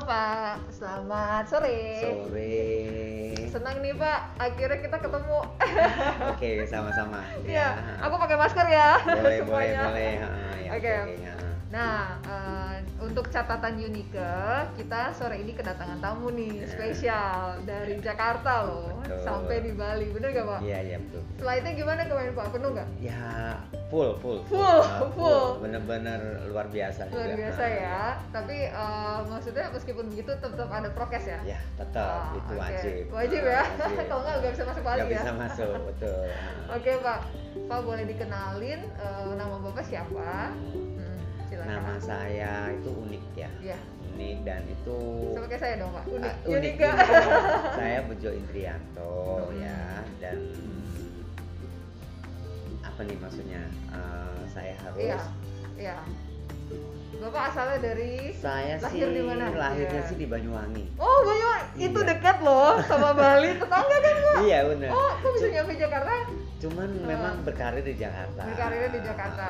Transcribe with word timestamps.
Pak, 0.00 0.56
selamat 0.72 1.44
sore. 1.44 1.80
Sore. 2.00 2.56
Senang 3.50 3.76
nih 3.84 3.92
Pak, 3.92 4.20
akhirnya 4.40 4.78
kita 4.80 4.96
ketemu. 4.96 5.40
Oke, 6.32 6.50
sama-sama. 6.64 7.20
Iya, 7.44 7.76
aku 8.00 8.14
pakai 8.16 8.36
masker 8.38 8.66
ya. 8.70 8.96
Boleh, 9.04 9.20
boleh, 9.20 9.36
semuanya. 9.44 9.80
boleh. 9.84 10.12
Ha, 10.16 10.28
ya, 10.56 10.70
Oke. 10.78 10.94
ya. 11.20 11.34
Nah, 11.70 11.98
eh, 12.24 12.39
untuk 13.10 13.26
catatan 13.26 13.74
Unike, 13.76 14.38
kita 14.72 15.10
sore 15.10 15.36
ini 15.36 15.50
kedatangan 15.50 15.98
tamu 15.98 16.30
nih 16.30 16.62
Ya. 16.62 16.66
spesial 16.68 17.34
dari 17.60 17.98
Jakarta 17.98 18.62
loh, 18.62 19.02
Betul. 19.02 19.18
sampai 19.20 19.56
di 19.60 19.72
Bali, 19.72 20.06
bener 20.08 20.30
gak 20.30 20.46
Pak? 20.46 20.60
Iya, 20.62 20.78
iya 20.80 20.96
betul. 21.00 21.22
Flightnya 21.36 21.72
gimana 21.74 22.00
kemarin 22.06 22.32
Pak? 22.32 22.46
Penuh 22.50 22.70
nggak? 22.70 22.88
Ya, 22.96 23.58
full, 23.90 24.14
full, 24.16 24.38
Full, 24.46 24.80
full. 25.12 25.46
Bener-bener 25.62 26.20
luar 26.46 26.70
biasa 26.70 27.10
Luar 27.10 27.26
juga. 27.26 27.36
biasa 27.36 27.62
Ha. 27.62 27.74
ya. 27.76 28.00
Tapi 28.30 28.56
eh, 28.70 29.18
maksudnya 29.26 29.64
meskipun 29.68 30.04
begitu 30.08 30.30
tetap 30.32 30.70
ada 30.70 30.88
prokes 30.88 31.24
ya? 31.26 31.38
Ya, 31.44 31.58
tetap 31.74 32.30
Ah, 32.30 32.38
itu 32.38 32.52
oke. 32.52 32.62
wajib. 32.62 33.02
Wajib 33.10 33.42
Ah, 33.42 33.50
ya? 33.50 33.62
wajib. 33.66 33.98
Kalau 34.08 34.22
nggak 34.22 34.36
nggak 34.38 34.52
bisa 34.54 34.64
masuk 34.64 34.82
Bali 34.82 34.96
Nggak 34.96 35.08
ya? 35.08 35.14
bisa 35.18 35.30
masuk, 35.34 35.74
betul. 35.90 36.24
Oke 36.70 36.92
Pak, 36.96 37.18
Pak 37.66 37.80
boleh 37.82 38.04
dikenalin 38.06 38.80
eh, 38.86 39.30
nama 39.34 39.56
Bapak 39.58 39.82
siapa? 39.82 40.54
Silakan. 41.50 41.66
Nama 41.68 41.94
saya 41.98 42.52
itu 42.70 42.90
unik 42.94 43.24
ya. 43.34 43.50
Ya, 43.60 43.78
Unik 44.10 44.38
dan 44.42 44.62
itu 44.64 44.98
sama 45.32 45.46
kayak 45.46 45.60
saya 45.60 45.74
dong 45.76 45.90
Pak. 45.90 46.04
Unik, 46.06 46.30
Ah, 46.30 46.34
unik, 46.46 46.74
unik, 46.76 46.94
saya 47.72 47.98
Bejo 48.04 48.30
Indrianto 48.30 49.12
Hmm. 49.42 49.58
ya 49.58 49.80
dan 50.18 50.38
apa 52.80 53.00
nih 53.02 53.16
maksudnya 53.18 53.62
Eh, 53.90 54.40
saya 54.48 54.74
harus 54.78 55.00
Iya, 55.00 55.18
iya. 55.76 55.96
Bapak 57.12 57.52
asalnya 57.52 57.78
dari 57.82 58.32
saya 58.32 58.78
Lahir 58.78 59.02
sih 59.02 59.12
di 59.12 59.20
mana? 59.20 59.44
lahirnya 59.50 59.92
Iya. 59.96 60.08
sih 60.08 60.16
di 60.16 60.24
Banyuwangi 60.24 60.84
Oh, 60.96 61.18
Banyuwangi. 61.20 61.82
Itu 61.82 61.98
Iya. 61.98 62.08
dekat 62.08 62.36
loh 62.40 62.78
sama 62.82 63.10
Bali. 63.12 63.58
Tetangga 63.58 63.96
kan, 63.98 64.14
Pak? 64.16 64.36
iya 64.40 64.58
benar 64.64 64.88
Oh, 64.88 65.10
kok 65.18 65.30
bisa 65.34 65.46
nyampe 65.50 65.72
Jakarta? 65.74 66.12
Cuman 66.60 66.88
Ah. 66.92 67.06
memang 67.08 67.34
berkarir 67.40 67.80
di 67.80 67.96
Jakarta 67.96 68.44
Berkarirnya 68.44 68.90
di 68.92 69.00
Jakarta. 69.00 69.48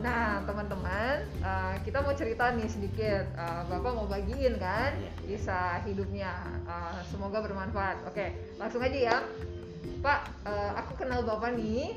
Nah, 0.00 0.40
teman-teman, 0.48 1.14
uh, 1.44 1.76
kita 1.84 2.00
mau 2.00 2.16
cerita 2.16 2.48
nih 2.56 2.64
sedikit. 2.64 3.24
Uh, 3.36 3.62
Bapak 3.68 3.92
mau 3.92 4.08
bagiin 4.08 4.56
kan 4.56 4.96
Iya. 4.96 5.12
kisah 5.28 5.84
hidupnya. 5.84 6.32
Uh, 6.64 7.00
semoga 7.12 7.44
bermanfaat. 7.44 8.08
Oke, 8.08 8.32
langsung 8.56 8.80
aja 8.80 8.96
ya. 8.96 9.16
Pak, 10.02 10.20
uh, 10.46 10.70
aku 10.78 11.02
kenal 11.04 11.22
Bapak 11.22 11.56
nih. 11.58 11.96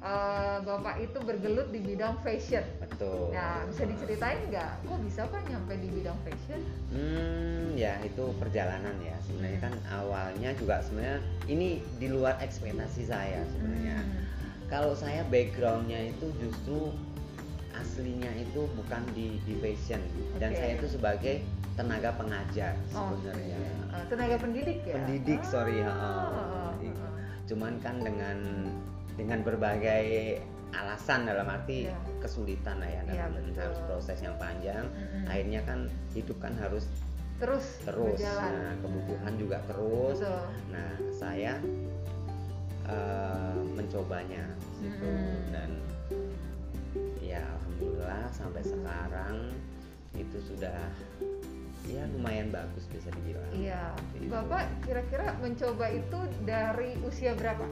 Uh, 0.00 0.64
Bapak 0.64 0.96
itu 0.96 1.20
bergelut 1.20 1.68
di 1.68 1.80
bidang 1.84 2.16
fashion. 2.24 2.64
betul 2.80 3.28
Nah, 3.36 3.68
bisa 3.68 3.84
diceritain 3.84 4.40
nggak? 4.48 4.88
Kok 4.88 4.98
bisa 5.04 5.28
Pak 5.28 5.44
nyampe 5.44 5.76
di 5.76 5.88
bidang 5.92 6.16
fashion? 6.24 6.60
Hmm, 6.88 7.76
ya 7.76 8.00
itu 8.00 8.32
perjalanan 8.40 8.96
ya. 9.04 9.12
Sebenarnya 9.28 9.60
kan 9.60 9.74
awalnya 9.92 10.56
juga 10.56 10.80
sebenarnya 10.80 11.20
ini 11.52 11.84
di 12.00 12.08
luar 12.08 12.40
ekspektasi 12.40 13.12
saya 13.12 13.44
sebenarnya. 13.52 14.00
Hmm. 14.00 14.24
Kalau 14.72 14.96
saya 14.96 15.20
backgroundnya 15.28 16.16
itu 16.16 16.32
justru 16.40 16.96
aslinya 17.76 18.32
itu 18.40 18.68
bukan 18.76 19.02
di 19.12 19.36
di 19.44 19.56
fashion 19.60 20.00
dan 20.40 20.52
Oke. 20.52 20.58
saya 20.58 20.72
itu 20.80 20.86
sebagai 20.96 21.34
tenaga 21.78 22.12
pengajar 22.16 22.76
Oh, 22.92 23.14
sebenarnya. 23.16 23.56
Uh, 23.88 24.04
tenaga 24.12 24.36
pendidik 24.36 24.78
ya? 24.84 24.94
Pendidik, 25.00 25.40
sorry, 25.46 25.80
Ah, 25.80 26.59
Cuman 27.50 27.82
kan 27.82 27.98
dengan 27.98 28.38
dengan 29.18 29.42
berbagai 29.42 30.38
alasan 30.70 31.26
dalam 31.26 31.50
arti 31.50 31.90
Iya. 31.90 31.98
kesulitan 32.22 32.78
lah 32.78 32.86
ya 32.86 33.02
Iya, 33.10 33.26
dalam 33.26 33.42
betul. 33.42 33.58
harus 33.58 33.78
proses 33.90 34.18
yang 34.22 34.38
panjang. 34.38 34.86
Mm-mm. 34.86 35.26
Akhirnya 35.26 35.60
kan 35.66 35.78
hidup 36.14 36.38
kan 36.38 36.54
harus 36.54 36.86
terus 37.42 37.66
terus. 37.82 38.14
berjalan. 38.20 38.52
Nah, 38.54 38.74
kebutuhan 38.78 39.34
juga 39.34 39.58
terus. 39.66 40.16
Betul. 40.22 40.42
Nah, 40.70 40.90
saya 41.10 41.52
eh, 42.86 43.56
mencobanya 43.74 44.44
gitu 44.78 45.06
Mm-mm. 45.10 45.50
dan 45.50 45.70
ya 47.20 47.42
alhamdulillah 47.58 48.26
sampai 48.34 48.62
sekarang 48.62 49.34
itu 50.14 50.38
sudah 50.42 50.74
ya 51.86 52.02
lumayan 52.10 52.50
bagus 52.50 52.84
bisa 52.88 53.08
dibilang. 53.12 53.48
Iya. 53.50 53.94
Bapak 54.26 54.64
kira-kira 54.82 55.32
mencoba 55.38 55.86
itu 55.88 56.18
dari 56.42 56.94
usia 57.02 57.32
berapa? 57.32 57.64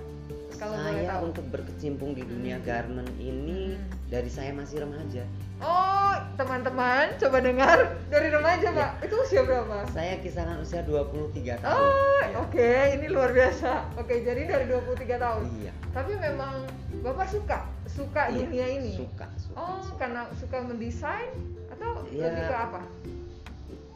Kalau 0.50 0.74
boleh 0.74 0.90
saya 0.98 1.10
tahu. 1.12 1.22
untuk 1.28 1.44
berkecimpung 1.50 2.10
di 2.12 2.24
dunia 2.24 2.56
Hmm. 2.56 2.66
garment 2.66 3.12
ini 3.16 3.74
Hmm. 3.74 3.84
dari 4.08 4.26
saya 4.26 4.50
masih 4.50 4.82
remaja. 4.82 5.22
Oh, 5.58 6.14
teman-teman, 6.34 7.14
coba 7.16 7.38
dengar 7.40 7.78
dari 8.06 8.28
remaja, 8.28 8.68
Iya. 8.68 8.78
Pak. 8.78 8.90
Itu 9.02 9.14
usia 9.18 9.42
berapa? 9.42 9.86
Saya 9.88 10.18
kisaran 10.18 10.58
usia 10.58 10.82
23 10.82 11.58
tahun. 11.58 11.82
Oh, 11.82 12.22
Ya. 12.24 12.36
oke, 12.38 12.70
ini 12.94 13.06
luar 13.08 13.30
biasa. 13.30 13.90
Oke, 13.96 14.22
jadi 14.22 14.46
dari 14.46 14.64
23 14.66 15.18
tahun. 15.18 15.42
Iya. 15.58 15.72
Tapi 15.90 16.12
memang 16.16 16.62
Bapak 16.98 17.26
suka 17.28 17.58
suka 17.86 18.26
Iya, 18.26 18.38
dunia 18.40 18.66
ini. 18.72 18.92
Suka, 18.96 19.26
suka. 19.36 19.54
Oh, 19.54 19.78
suka. 19.80 19.98
karena 20.00 20.22
suka 20.34 20.58
mendesain 20.60 21.30
atau 21.68 22.02
Iya. 22.08 22.24
lebih 22.26 22.44
ke 22.44 22.56
apa? 22.56 22.80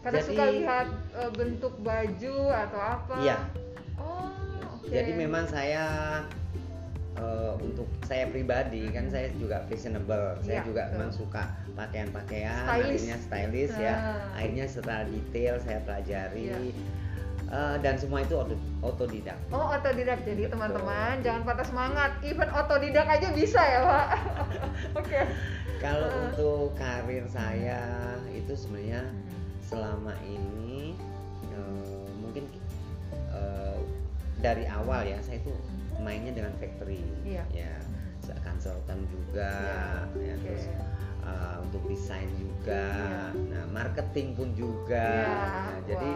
Karena 0.03 0.19
Jadi- 0.19 0.29
suka 0.29 0.45
lihat 0.51 0.87
eh, 1.15 1.31
bentuk 1.33 1.75
baju 1.79 2.37
atau 2.51 2.81
apa? 2.81 3.15
Iya. 3.19 3.37
Oh, 3.97 4.29
oke. 4.75 4.87
Jadi 4.89 5.11
memang 5.15 5.47
saya 5.47 5.85
eh, 7.15 7.53
untuk 7.57 7.87
saya 8.03 8.27
pribadi 8.27 8.89
kan 8.89 9.07
saya 9.07 9.31
juga 9.33 9.63
fashionable. 9.65 10.43
Saya 10.43 10.59
Iya, 10.59 10.63
juga 10.65 10.83
betul. 10.83 10.93
memang 10.93 11.11
suka 11.13 11.43
pakaian-pakaian, 11.73 12.67
akhirnya 12.67 13.17
stylish 13.17 13.75
ya. 13.75 13.95
Nah. 13.95 14.37
Akhirnya 14.37 14.67
setelah 14.67 15.07
detail 15.07 15.55
saya 15.59 15.79
pelajari 15.81 16.51
Iya. 16.51 16.59
Eh, 17.45 17.77
dan 17.79 17.95
semua 17.95 18.25
itu 18.25 18.33
otodidak. 18.81 19.37
Oh 19.51 19.69
otodidak 19.69 20.25
jadi 20.25 20.49
teman-teman 20.49 21.21
jangan 21.21 21.45
patah 21.45 21.63
semangat 21.63 22.17
even 22.23 22.49
otodidak 22.49 23.05
aja 23.05 23.29
bisa 23.31 23.61
ya 23.61 23.81
pak 23.85 24.07
oke 24.99 25.21
Kalau 25.77 26.09
Eh. 26.09 26.17
untuk 26.25 26.73
karir 26.75 27.29
saya 27.29 27.85
itu 28.31 28.57
sebenarnya 28.57 29.05
selama 29.73 30.13
ini 30.23 30.93
eh, 31.49 32.07
mungkin 32.21 32.45
eh, 33.33 33.79
dari 34.45 34.69
awal 34.69 35.09
ya 35.09 35.17
saya 35.25 35.41
itu 35.41 35.53
mainnya 35.97 36.37
dengan 36.37 36.53
factory 36.61 37.01
Iya. 37.25 37.45
ya 37.49 37.73
konsultan 38.45 39.03
juga 39.09 39.51
Iya, 40.13 40.29
ya, 40.29 40.35
oke. 40.37 40.45
terus 40.45 40.65
eh, 41.25 41.57
untuk 41.65 41.83
desain 41.89 42.29
juga 42.37 42.85
Iya. 42.93 43.25
nah 43.49 43.65
marketing 43.73 44.29
pun 44.37 44.49
juga 44.53 45.09
Iya, 45.09 45.33
Nah, 45.41 45.81
jadi 45.89 46.11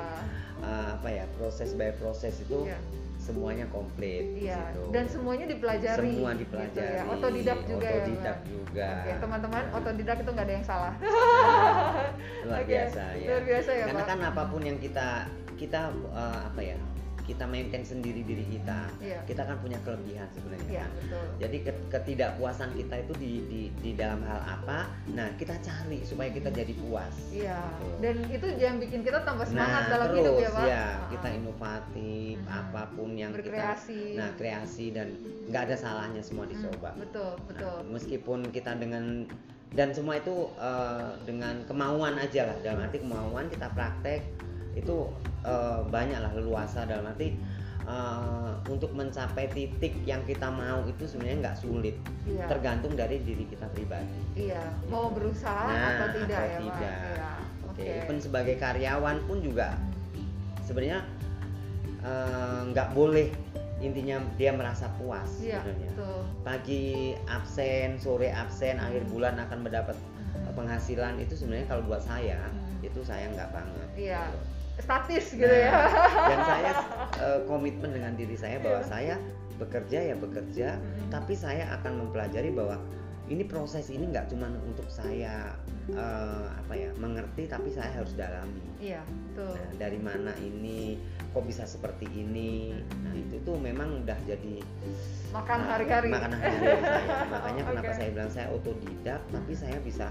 apa 0.66 1.08
ya 1.08 1.24
proses 1.36 1.72
by 1.72 1.94
proses 1.96 2.36
itu 2.42 2.66
Iya. 2.66 2.76
Semuanya 3.26 3.66
komplit 3.66 4.22
Iya, 4.38 4.70
situ. 4.70 4.82
dan 4.94 5.04
semuanya 5.06 5.46
dipelajari. 5.46 6.10
semua 6.14 6.30
gitu 6.30 6.40
dipelajari 6.46 6.94
ya. 6.94 7.02
Otodidak 7.04 7.58
juga 7.66 7.88
otodidak 7.90 8.38
ya. 8.38 8.46
juga? 8.46 8.88
Oke, 8.96 9.12
teman-teman, 9.18 9.64
otodidak 9.72 10.16
itu 10.16 10.30
nggak 10.30 10.46
ada 10.46 10.54
yang 10.54 10.66
salah. 10.66 10.94
luar 12.46 12.58
Oke, 12.62 12.70
biasa 12.70 13.02
ya 13.12 13.26
Luar 13.26 13.42
biasa 13.42 13.70
ya, 13.72 13.84
karena 13.84 14.00
Pak. 14.00 14.08
kan 14.08 14.18
apa 14.24 14.42
pun 14.46 14.62
yang 14.62 14.78
kita 14.78 15.08
kita 15.56 15.80
eh, 15.90 16.38
apa 16.46 16.60
ya 16.62 16.78
kita 17.26 17.42
maintain 17.44 17.82
sendiri 17.82 18.22
diri 18.22 18.46
kita 18.48 18.86
Iya. 18.96 19.18
kita 19.24 19.42
kan 19.42 19.58
punya 19.58 19.76
kelebihan 19.82 20.30
sebenarnya 20.30 20.70
Iya, 20.70 20.80
kan. 20.80 20.90
betul. 20.96 21.24
jadi 21.36 21.56
ke- 21.60 21.84
ketidakpuasan 21.90 22.70
kita 22.72 22.94
itu 22.96 23.12
di, 23.16 23.32
di 23.44 23.62
di 23.76 23.90
dalam 23.92 24.22
hal 24.22 24.38
apa 24.40 24.86
nah 25.08 25.26
kita 25.34 25.58
cari 25.58 26.00
supaya 26.00 26.30
kita 26.30 26.48
jadi 26.48 26.70
puas 26.76 27.14
Iya, 27.28 27.58
Gitu. 27.76 27.86
dan 27.98 28.16
itu 28.28 28.46
yang 28.56 28.74
bikin 28.78 29.00
kita 29.02 29.18
tambah 29.20 29.42
semangat 29.44 29.82
nah 29.82 29.90
dalam 29.90 30.06
terus 30.08 30.18
hidup 30.20 30.34
ya, 30.36 30.50
Pak. 30.50 30.64
ya 30.64 30.84
Ah, 30.86 30.94
kita 31.08 31.28
inovatif 31.32 32.36
Mhm. 32.38 32.46
apa 32.48 32.82
pun 32.90 33.10
yang 33.12 33.32
Berkreasi. 33.32 34.00
kita 34.08 34.16
nah 34.16 34.30
kreasi 34.32 34.86
dan 34.90 35.08
nggak 35.44 35.62
ada 35.64 35.76
salahnya 35.76 36.22
semua 36.22 36.46
dicoba 36.46 36.90
Hmm, 36.90 37.02
betul, 37.02 37.32
Nah, 37.32 37.44
betul. 37.44 37.76
meskipun 37.90 38.38
kita 38.48 38.72
dengan 38.76 39.26
dan 39.68 39.90
semua 39.90 40.14
itu 40.14 40.30
eh, 40.56 41.10
dengan 41.22 41.58
kemauan 41.64 42.14
aja 42.16 42.46
lah 42.46 42.56
dalam 42.62 42.80
arti 42.80 42.98
kemauan 42.98 43.46
kita 43.46 43.66
praktek 43.68 44.22
itu 44.76 44.96
eh, 45.42 45.80
banyak 45.82 46.20
lah 46.20 46.32
leluasa 46.32 46.84
dalam 46.84 47.08
arti 47.08 47.32
eh, 47.82 48.52
untuk 48.68 48.92
mencapai 48.92 49.48
titik 49.48 49.96
yang 50.04 50.20
kita 50.22 50.46
mau 50.46 50.84
itu 50.84 51.08
sebenarnya 51.08 51.38
nggak 51.42 51.58
sulit 51.58 51.96
Iya. 52.22 52.44
tergantung 52.46 52.92
dari 52.92 53.22
diri 53.22 53.46
kita 53.46 53.66
pribadi 53.68 54.18
Iya, 54.36 54.68
mau 54.86 55.08
berusaha 55.08 55.66
nah 55.66 55.96
atau 55.96 56.08
tidak 56.14 56.36
atau 56.36 56.46
ya, 56.46 56.58
tidak 56.60 56.94
Iya. 57.00 57.30
oke 57.64 57.80
Oke. 57.80 57.94
even 58.02 58.18
sebagai 58.18 58.54
karyawan 58.56 59.18
pun 59.24 59.38
juga 59.40 59.78
sebenarnya 60.62 61.00
eh, 62.02 62.60
nggak 62.68 62.88
boleh 62.92 63.28
intinya 63.78 64.16
dia 64.34 64.52
merasa 64.52 64.88
puas 64.96 65.28
Iya, 65.38 65.60
sebenarnya 65.60 65.90
betul. 65.92 66.20
pagi 66.42 66.86
absen, 67.26 67.96
sore 67.96 68.28
absen, 68.30 68.76
akhir 68.76 69.04
Hmm. 69.04 69.12
bulan 69.12 69.34
akan 69.38 69.58
mendapat 69.62 69.96
Hmm. 70.32 70.52
penghasilan 70.54 71.16
itu 71.18 71.32
sebenarnya 71.34 71.68
kalau 71.68 71.82
buat 71.84 72.00
saya 72.00 72.40
Hmm. 72.46 72.80
itu 72.80 73.00
saya 73.02 73.28
nggak 73.30 73.50
banget. 73.52 73.88
Iya. 73.94 74.22
gitu. 74.26 74.40
Statis 74.76 75.32
gitu 75.32 75.44
Nah, 75.44 75.60
ya. 75.62 75.72
Dan 76.28 76.40
saya 76.50 76.72
eh, 77.16 77.40
komitmen 77.44 77.90
dengan 77.90 78.12
diri 78.14 78.36
saya 78.36 78.60
bahwa 78.60 78.80
Iya. 78.80 78.88
saya 78.88 79.14
bekerja 79.56 79.98
ya 80.04 80.14
bekerja, 80.14 80.68
Hmm. 80.76 81.08
tapi 81.08 81.32
saya 81.32 81.64
akan 81.80 82.04
mempelajari 82.04 82.52
bahwa 82.52 82.76
ini 83.26 83.42
proses 83.42 83.90
ini 83.90 84.06
nggak 84.06 84.30
cuma 84.30 84.46
untuk 84.62 84.86
saya 84.86 85.50
eh, 85.88 86.46
apa 86.46 86.74
ya 86.74 86.90
mengerti 86.94 87.46
tapi 87.46 87.70
saya 87.70 87.90
harus 87.90 88.14
dalami 88.14 88.62
iya 88.78 89.02
betul 89.02 89.50
Nah, 89.54 89.70
dari 89.78 89.98
mana 89.98 90.30
ini 90.38 90.98
kok 91.34 91.42
bisa 91.42 91.62
seperti 91.62 92.06
ini 92.10 92.70
nah 93.02 93.14
itu 93.14 93.38
tuh 93.42 93.58
memang 93.58 94.02
udah 94.02 94.18
jadi 94.26 94.62
makan 95.30 95.58
uh, 95.58 95.66
hari-hari 95.74 96.10
makan 96.10 96.32
hari-hari 96.34 96.78
saya 96.82 97.06
makanya 97.34 97.62
kenapa 97.66 97.90
Oke. 97.90 97.98
saya 97.98 98.08
bilang 98.14 98.30
saya 98.30 98.48
otodidak 98.50 99.20
tapi 99.30 99.52
saya 99.54 99.78
bisa 99.82 100.06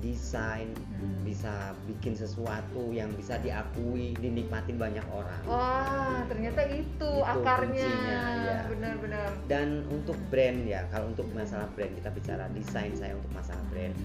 desain 0.00 0.72
Hmm. 1.00 1.22
bisa 1.24 1.72
bikin 1.88 2.12
sesuatu 2.12 2.92
yang 2.92 3.08
bisa 3.16 3.40
diakui 3.40 4.12
dinikmatin 4.18 4.76
banyak 4.76 5.04
orang. 5.08 5.40
Wah 5.46 6.20
ternyata 6.28 6.60
itu, 6.68 6.84
Itu 7.00 7.24
akarnya. 7.24 7.88
iya. 7.88 8.56
benar-benar 8.68 9.30
dan 9.48 9.84
untuk 9.88 10.16
brand 10.28 10.64
ya 10.64 10.84
kalau 10.92 11.08
untuk 11.08 11.24
masalah 11.32 11.68
brand 11.72 11.92
kita 11.96 12.10
bicara 12.12 12.44
desain 12.52 12.92
saya 12.92 13.16
untuk 13.16 13.32
masalah 13.32 13.62
brand. 13.72 13.96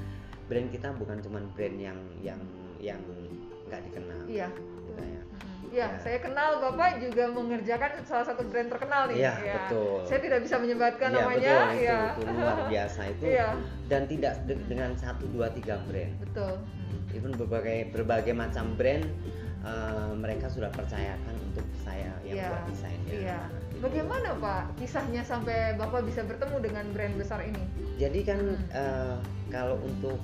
Brand 0.45 0.67
kita 0.69 0.93
bukan 0.95 1.17
cuma 1.19 1.41
brand 1.57 1.75
yang 1.75 1.97
yang 2.21 2.39
yang 2.79 2.99
nggak 3.67 3.81
dikenal. 3.91 4.21
Iya. 4.29 4.47
Gitu 4.53 5.01
ya. 5.01 5.05
Iya, 5.09 5.21
Ya. 5.75 5.99
saya 5.99 6.17
kenal 6.17 6.49
Bapak 6.57 6.97
juga 6.97 7.27
mengerjakan 7.27 7.91
salah 8.01 8.23
satu 8.23 8.47
brand 8.47 8.71
terkenal 8.71 9.11
nih. 9.11 9.17
Iya, 9.19 9.33
Ya. 9.37 9.53
betul. 9.59 9.99
Saya 10.03 10.19
tidak 10.21 10.39
bisa 10.41 10.55
menyebutkan 10.55 11.09
Iya, 11.09 11.17
namanya. 11.19 11.43
betul, 11.51 11.67
itu, 11.67 11.83
Iya. 11.83 11.99
itu 12.15 12.31
luar 12.33 12.57
biasa 12.65 13.01
itu 13.05 13.23
Iya, 13.27 13.47
dan 13.85 14.01
tidak 14.05 14.33
de- 14.45 14.63
dengan 14.65 14.89
satu 14.95 15.25
dua 15.27 15.47
tiga 15.49 15.75
brand 15.83 16.13
betul. 16.17 16.53
even 17.11 17.31
berbagai 17.31 17.91
berbagai 17.91 18.33
macam 18.33 18.71
brand 18.73 19.03
eh, 19.61 20.11
mereka 20.13 20.45
sudah 20.45 20.69
percayakan 20.69 21.35
untuk 21.43 21.65
saya 21.79 22.13
yang 22.21 22.37
Iya, 22.37 22.47
buat 22.47 22.63
desainnya 22.67 23.11
Iya. 23.11 23.39
Gitu. 23.41 23.81
Bagaimana 23.81 24.29
Pak 24.35 24.63
kisahnya 24.77 25.21
sampai 25.21 25.57
Bapak 25.75 26.05
bisa 26.05 26.21
bertemu 26.21 26.57
dengan 26.61 26.85
brand 26.91 27.15
besar 27.15 27.41
ini? 27.41 27.63
jadi 27.95 28.19
kan 28.23 28.39
Hmm. 28.39 28.61
eh, 28.71 29.15
kalau 29.49 29.75
untuk 29.81 30.21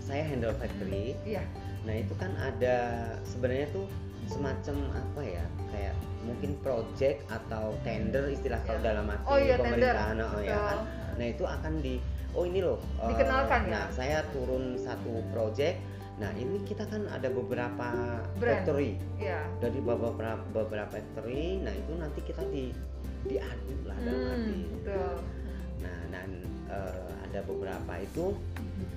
saya 0.00 0.20
handle 0.22 0.52
factory 0.52 1.14
Iya. 1.22 1.46
nah 1.82 1.94
itu 1.94 2.10
kan 2.14 2.32
ada 2.34 2.76
sebenarnya 3.22 3.68
tuh 3.70 3.86
semacam 4.34 4.76
apa 4.90 5.20
ya 5.22 5.44
kayak 5.70 5.94
mungkin 6.20 6.50
project 6.58 7.22
atau 7.28 7.76
tender 7.80 8.26
istilah 8.26 8.58
kalau 8.62 8.80
Iya. 8.80 8.86
dalam 8.86 9.06
arti 9.06 9.24
Oh 9.24 9.38
iya, 9.38 9.56
tender. 9.56 9.94
pemerintahan 9.94 10.16
oh, 10.18 10.40
ya 10.42 10.56
kan 10.58 10.78
nah 11.14 11.26
itu 11.26 11.44
akan 11.46 11.72
di 11.78 11.94
oh 12.32 12.42
ini 12.42 12.58
loh 12.58 12.78
eh, 12.98 13.08
Dikenalkan 13.08 13.60
ya? 13.62 13.70
nah 13.70 13.84
saya 13.88 14.18
turun 14.30 14.74
satu 14.74 15.22
project 15.30 15.78
nah 16.14 16.30
ini 16.32 16.62
kita 16.62 16.82
kan 16.84 17.06
ada 17.08 17.26
beberapa 17.28 17.88
Brand. 18.34 18.62
factory 18.62 18.98
Iya. 19.16 19.46
dari 19.58 19.78
beberapa 19.78 20.18
beberapa 20.48 20.90
factory 20.90 21.58
nah 21.60 21.70
itu 21.70 21.92
nanti 21.94 22.20
kita 22.20 22.42
di 22.48 22.74
diadu 23.24 23.76
lah 23.84 23.96
dalam 23.96 24.18
Hmm, 24.18 24.32
arti 24.34 24.58
betul. 24.74 25.14
nah 25.80 25.98
dan 26.08 26.28
eh, 26.66 27.08
ada 27.22 27.40
beberapa 27.42 27.92
itu 27.98 28.24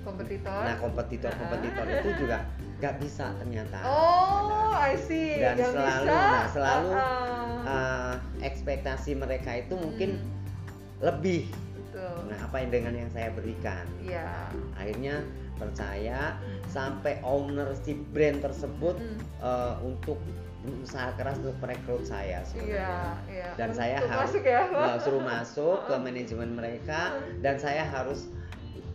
Kompetitor. 0.08 0.60
nah 0.62 0.74
kompetitor 0.76 1.30
kompetitor 1.30 1.86
itu 1.86 2.08
juga 2.18 2.38
nggak 2.78 2.94
bisa 2.98 3.26
ternyata 3.36 3.78
oh, 3.82 4.72
I 4.72 4.94
see. 4.96 5.36
Dan 5.36 5.54
Nggak 5.54 5.70
selalu- 5.70 6.06
bisa. 6.06 6.16
nah, 6.16 6.46
selalu, 6.48 6.90
ah. 6.94 7.04
Eh, 7.68 8.14
ekspektasi 8.42 9.10
mereka 9.14 9.50
itu 9.54 9.74
mungkin 9.74 10.16
Hmm, 10.16 10.30
lebih 11.04 11.50
betul. 11.74 12.16
nah 12.26 12.38
apa 12.40 12.56
yang 12.58 12.70
dengan 12.72 12.94
yang 12.96 13.10
saya 13.10 13.28
berikan 13.30 13.84
Iya. 14.00 14.48
akhirnya 14.74 15.20
percaya 15.54 16.38
sampai 16.66 17.18
owner 17.20 17.74
si 17.76 17.92
brand 18.08 18.38
tersebut 18.40 18.94
Hmm. 18.94 19.18
eh, 19.38 19.74
untuk 19.82 20.16
berusaha 20.58 21.14
keras 21.14 21.38
untuk 21.38 21.54
merekrut 21.58 22.02
saya 22.02 22.38
Iya, 22.38 22.46
sebenarnya 22.46 23.14
iya. 23.28 23.48
dan 23.54 23.70
saya 23.70 23.96
harus 24.00 24.30
masuk 24.30 24.44
ya. 24.44 24.62
eh, 24.86 24.98
suruh 24.98 25.22
masuk 25.22 25.78
ke 25.84 25.94
manajemen 25.96 26.50
mereka 26.52 27.00
dan 27.38 27.58
saya 27.58 27.82
harus 27.84 28.30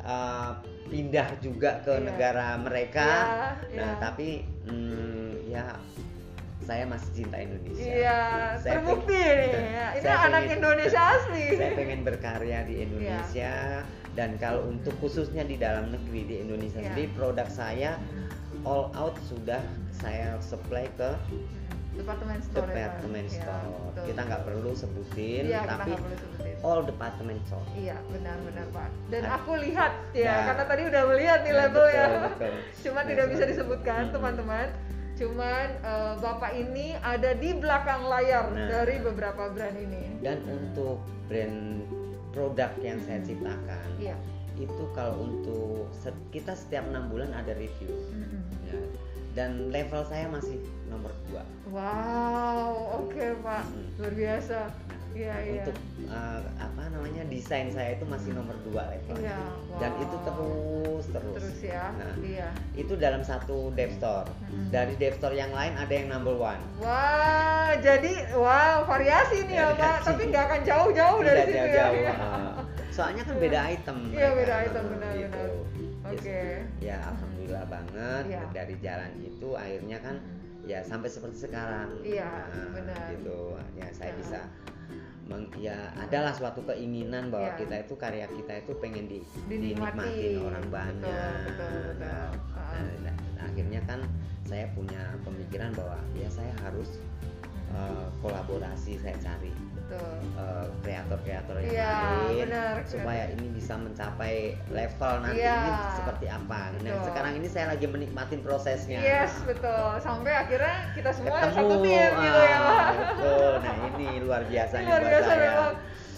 eh, 0.02 0.52
pindah 0.94 1.28
juga 1.42 1.82
ke 1.82 1.90
Iya. 1.92 2.06
negara 2.06 2.48
mereka 2.56 3.10
Iya, 3.66 3.76
nah 3.76 3.90
iya. 3.90 4.00
tapi 4.00 4.28
mm, 4.64 5.30
ya 5.50 5.66
saya 6.62 6.86
masih 6.86 7.10
cinta 7.14 7.38
Indonesia 7.38 7.82
Iya, 7.84 8.22
Saya 8.56 8.74
terbukti 8.80 9.12
pengen- 9.12 9.52
nih. 9.52 9.68
ya. 9.68 9.88
Ini 9.90 10.00
saya 10.00 10.18
anak 10.22 10.30
pengen- 10.40 10.56
Indonesia 10.56 11.02
asli. 11.12 11.46
saya 11.52 11.72
pengen 11.74 12.02
berkarya 12.04 12.60
di 12.64 12.76
Indonesia 12.80 13.54
dan 14.14 14.30
kalau 14.38 14.62
untuk 14.66 14.94
khususnya 14.98 15.44
di 15.44 15.58
dalam 15.58 15.90
negeri 15.90 16.22
di 16.24 16.36
Indonesia 16.40 16.80
Iya. 16.80 16.88
sendiri 16.88 17.10
produk 17.12 17.48
saya 17.50 17.98
all 18.64 18.94
out 18.94 19.18
sudah 19.26 19.60
saya 19.92 20.38
supply 20.40 20.86
ke 20.94 21.10
Departemen 21.94 22.40
store. 22.42 22.66
ya, 22.66 22.90
department 22.90 23.28
Iya, 23.28 23.38
store 23.38 23.68
betul. 23.70 24.04
kita 24.04 24.22
nggak 24.24 24.44
perlu 24.44 24.72
sebutin 24.74 25.44
kita 25.46 25.62
tapi 25.70 25.92
perlu 25.94 26.16
sebutin. 26.18 26.56
all 26.62 26.82
department 26.82 27.40
store 27.44 27.68
Iya, 27.76 27.98
benar-benar 28.08 28.66
Pak. 28.68 28.90
Dan 29.08 29.24
aku 29.28 29.52
lihat 29.60 29.92
ya, 30.12 30.24
Ya. 30.24 30.36
karena 30.48 30.64
tadi 30.66 30.82
udah 30.84 31.04
melihat 31.06 31.40
nih 31.42 31.52
Ya, 31.52 31.60
label 31.60 31.86
ya. 31.88 32.06
betul, 32.08 32.22
betul. 32.28 32.54
Cuma 32.84 33.00
Ya, 33.00 33.08
tidak 33.08 33.26
bisa 33.30 33.44
disebutkan, 33.46 34.02
teman-teman. 34.10 34.68
Cuman 35.14 35.68
eh, 35.80 36.14
Bapak 36.18 36.52
ini 36.54 36.88
ada 36.98 37.32
di 37.34 37.50
belakang 37.54 38.02
layar 38.04 38.46
Nah. 38.48 38.66
dari 38.68 38.96
beberapa 39.00 39.44
brand 39.48 39.78
ini. 39.78 40.04
dan 40.20 40.40
untuk 40.48 40.98
brand 41.26 41.84
produk 42.32 42.72
yang 42.80 42.98
saya 42.98 43.22
ciptakan 43.22 43.86
Iya. 43.98 44.16
itu 44.56 44.84
kalau 44.92 45.20
untuk 45.22 45.92
set- 45.92 46.16
kita 46.30 46.54
setiap 46.54 46.88
enam 46.88 47.06
bulan 47.08 47.30
ada 47.32 47.54
review 47.54 47.92
Mm-mm. 48.10 48.42
ya. 48.64 48.80
Dan 49.34 49.70
level 49.70 50.02
saya 50.04 50.26
masih 50.28 50.62
nomor 50.86 51.10
dua 51.26 51.42
Wow, 51.68 52.70
oke 53.02 53.26
Pak, 53.40 53.64
Mm. 53.66 53.86
luar 53.98 54.14
biasa. 54.14 54.60
Iya, 55.14 55.30
Nah, 55.30 55.42
iya. 55.42 55.54
untuk 55.62 55.78
uh, 56.08 56.42
apa 56.58 56.82
namanya 56.90 57.22
desain 57.28 57.70
saya 57.70 57.94
itu 57.94 58.02
masih 58.04 58.34
nomor 58.34 58.58
dua 58.64 58.90
levelnya 58.90 59.30
Iya, 59.30 59.40
dan 59.78 59.92
wow. 59.92 60.02
itu 60.02 60.18
terus 60.20 61.06
terus, 61.08 61.34
Terus 61.38 61.60
ya, 61.64 61.86
Nah, 61.94 62.14
iya. 62.20 62.50
itu 62.74 62.94
dalam 62.96 63.22
satu 63.22 63.70
dev 63.72 63.94
store 63.94 64.26
Mm-mm. 64.44 64.70
dari 64.70 64.94
dev 64.96 65.14
store 65.14 65.34
yang 65.34 65.50
lain 65.50 65.74
ada 65.76 65.94
yang 65.94 66.10
number 66.10 66.34
one 66.34 66.58
Wah, 66.78 67.78
jadi 67.78 68.26
wow 68.34 68.86
variasi 68.86 69.46
nih 69.46 69.54
ya 69.56 69.68
Pak, 69.74 69.98
tapi 70.04 70.22
nggak 70.30 70.44
akan 70.44 70.62
jauh-jauh 70.64 71.20
dari 71.22 71.38
Tidak 71.38 71.46
situ 71.48 71.58
jauh-jauh, 71.70 71.94
ya. 72.00 72.14
uh, 72.18 72.52
soalnya 72.90 73.22
kan 73.24 73.36
beda 73.38 73.60
item 73.70 73.98
Iya, 74.10 74.30
beda 74.34 74.56
item, 74.62 74.84
Uh, 74.84 74.90
benar, 74.92 75.12
gitu. 75.16 75.44
benar. 75.46 76.10
Oke. 76.10 76.42
ya 76.80 77.00
alhamdulillah 77.54 77.66
banget 77.70 78.24
Iya. 78.28 78.42
dari 78.52 78.76
jalan 78.82 79.12
itu 79.22 79.50
akhirnya 79.54 79.98
kan 80.02 80.16
ya 80.64 80.80
sampai 80.82 81.10
seperti 81.12 81.38
sekarang 81.44 81.90
Iya, 82.02 82.32
Nah, 82.50 82.68
benar. 82.74 83.06
gitu 83.14 83.40
ya 83.76 83.88
saya 83.92 84.12
Ya. 84.12 84.18
bisa 84.18 84.40
meng, 85.24 85.44
ya 85.56 85.78
adalah 85.96 86.36
suatu 86.36 86.64
keinginan 86.66 87.32
bahwa 87.32 87.54
Iya. 87.54 87.60
kita 87.60 87.76
itu 87.80 87.94
karya 87.96 88.28
kita 88.28 88.54
itu 88.60 88.72
pengen 88.76 89.06
di, 89.08 89.20
Dinikmati. 89.48 90.04
dinikmatin 90.04 90.36
orang 90.44 90.68
banyak 90.68 91.00
Betul, 91.00 91.48
betul, 91.48 91.80
betul. 91.94 92.00
Nah, 92.04 92.28
Ah. 92.58 92.88
nah, 93.06 93.16
akhirnya 93.40 93.82
kan 93.86 94.00
saya 94.44 94.66
punya 94.74 95.00
pemikiran 95.24 95.72
bahwa 95.72 95.96
ya 96.14 96.28
saya 96.28 96.52
harus 96.60 97.00
uh, 97.74 98.08
kolaborasi 98.20 98.98
saya 98.98 99.18
cari 99.20 99.52
uh, 100.38 100.66
kreator-kreator 100.82 101.56
yang 101.60 101.70
Iya, 101.70 101.94
lain 101.94 102.48
benar. 102.50 102.76
supaya 102.86 103.24
ini 103.30 103.46
bisa 103.52 103.74
mencapai 103.76 104.36
level 104.70 105.14
nanti 105.22 105.42
Iya. 105.42 105.58
ini 105.60 105.72
seperti 105.96 106.26
apa. 106.28 106.60
Nah 106.72 106.80
Betul. 106.80 107.06
sekarang 107.06 107.34
ini 107.36 107.48
saya 107.48 107.66
lagi 107.70 107.86
menikmatin 107.86 108.40
prosesnya. 108.42 109.00
Yes, 109.00 109.34
betul. 109.44 110.00
Sampai 110.00 110.34
akhirnya 110.34 110.76
kita 110.94 111.10
semua 111.12 111.38
Ketemu, 111.40 111.56
satu 111.56 111.76
tim 111.82 112.12
gitu 112.16 112.42
ya 112.42 112.58
ah, 112.58 112.90
betul. 112.94 113.52
Nah 113.60 113.76
ini 113.92 114.08
luar 114.22 114.42
biasanya 114.46 114.88
Luar 114.88 115.02
buat 115.02 115.12
biasa 115.12 115.30
saya. 115.30 115.42
memang. 115.44 115.74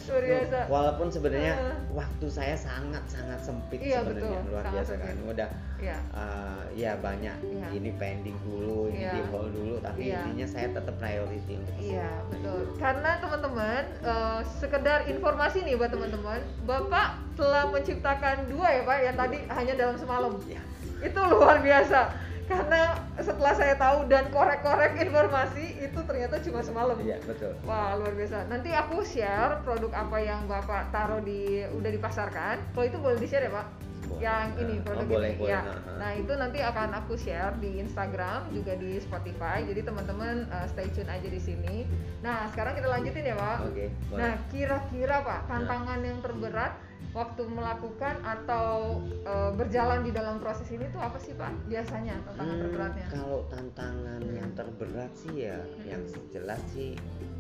Luar 0.05 0.23
biasa. 0.23 0.59
Walaupun 0.67 1.07
sebenarnya 1.07 1.53
Ah. 1.55 1.77
waktu 1.91 2.25
saya 2.27 2.53
sangat 2.53 3.03
sangat 3.05 3.39
sempit 3.39 3.79
Iya, 3.79 4.01
sebenarnya 4.01 4.39
luar 4.45 4.61
Sangat 4.61 4.73
biasa 4.77 4.93
kan. 4.95 5.13
sempit. 5.15 5.29
Udah 5.31 5.49
Iya. 5.75 5.97
uh, 6.11 6.63
ya 6.71 6.91
banyak 6.97 7.37
Iya. 7.41 7.67
ini 7.73 7.89
pending 7.95 8.37
dulu, 8.41 8.89
ini 8.89 9.01
Iya. 9.01 9.11
di 9.11 9.21
hold 9.27 9.49
dulu, 9.51 9.75
tapi 9.79 10.01
Iya. 10.07 10.21
intinya 10.23 10.47
saya 10.47 10.67
tetap 10.71 10.95
priority 10.95 11.53
untuk. 11.55 11.75
Iya 11.75 12.09
betul. 12.27 12.59
Karena 12.77 13.11
teman-teman 13.17 13.83
eh, 14.01 14.41
sekedar 14.61 14.99
informasi 15.05 15.61
nih 15.61 15.75
buat 15.75 15.89
teman-teman, 15.89 16.39
Bapak 16.63 17.07
telah 17.33 17.67
menciptakan 17.67 18.47
dua 18.47 18.67
ya 18.71 18.81
Pak, 18.83 18.97
yang 19.01 19.15
tadi 19.15 19.37
hanya 19.49 19.73
dalam 19.75 19.95
semalam. 19.95 20.33
Ya. 20.45 20.61
Itu 21.01 21.19
luar 21.21 21.59
biasa. 21.59 22.13
Karena 22.45 22.93
setelah 23.17 23.53
saya 23.57 23.73
tahu 23.73 24.05
dan 24.05 24.29
korek-korek 24.29 25.01
informasi 25.01 25.81
itu 25.81 25.99
ternyata 26.05 26.37
cuma 26.45 26.61
semalam. 26.61 26.97
Iya 27.01 27.17
betul. 27.25 27.57
Wah 27.65 27.97
luar 27.97 28.13
biasa. 28.13 28.45
Nanti 28.45 28.69
aku 28.69 29.01
share 29.01 29.65
produk 29.65 29.89
apa 29.97 30.17
yang 30.21 30.45
bapak 30.45 30.93
taruh 30.93 31.25
di 31.25 31.65
udah 31.73 31.89
dipasarkan. 31.89 32.61
Kalau 32.73 32.85
itu 32.85 32.97
boleh 33.01 33.17
di 33.17 33.25
share 33.25 33.49
ya 33.49 33.53
pak? 33.53 33.67
Boleh. 34.05 34.21
Yang 34.21 34.47
ini 34.61 34.75
Oh, 34.77 34.81
produk 34.85 35.07
boleh, 35.09 35.31
ini. 35.33 35.39
boleh. 35.41 35.49
Ya. 35.49 35.61
Nah, 35.65 35.73
nah. 35.73 35.95
Nah 35.97 36.11
itu 36.13 36.33
nanti 36.37 36.59
akan 36.61 36.89
aku 36.93 37.13
share 37.17 37.53
di 37.57 37.71
Instagram 37.81 38.39
juga 38.53 38.77
di 38.77 39.01
Spotify. 39.01 39.65
Jadi 39.65 39.81
teman-teman 39.81 40.45
uh, 40.53 40.69
stay 40.69 40.85
tune 40.93 41.09
aja 41.09 41.25
di 41.25 41.41
sini. 41.41 41.89
Nah 42.21 42.45
sekarang 42.53 42.77
kita 42.77 42.85
lanjutin 42.85 43.25
ya 43.25 43.33
pak. 43.33 43.57
Oke. 43.65 43.89
boleh. 43.89 44.21
Nah 44.21 44.33
kira-kira 44.53 45.25
pak 45.25 45.49
tantangan 45.49 45.99
yang 46.05 46.21
terberat 46.21 46.77
waktu 47.11 47.41
melakukan 47.45 48.15
atau 48.21 48.97
eh, 49.21 49.51
berjalan 49.53 50.01
di 50.01 50.11
dalam 50.11 50.37
proses 50.37 50.67
ini 50.67 50.87
tuh 50.89 50.99
apa 50.99 51.15
sih 51.15 51.33
Pak 51.33 51.51
biasanya 51.65 52.15
tantangan 52.23 52.49
Hmm, 52.49 52.63
terberatnya? 52.63 53.05
kalau 53.07 53.39
tantangan 53.47 54.19
Hmm. 54.19 54.33
yang 54.33 54.49
terberat 54.53 55.11
sih 55.13 55.35
ya 55.43 55.57
Hmm. 55.57 55.85
yang 55.85 56.01
jelas 56.29 56.61
sih 56.67 56.95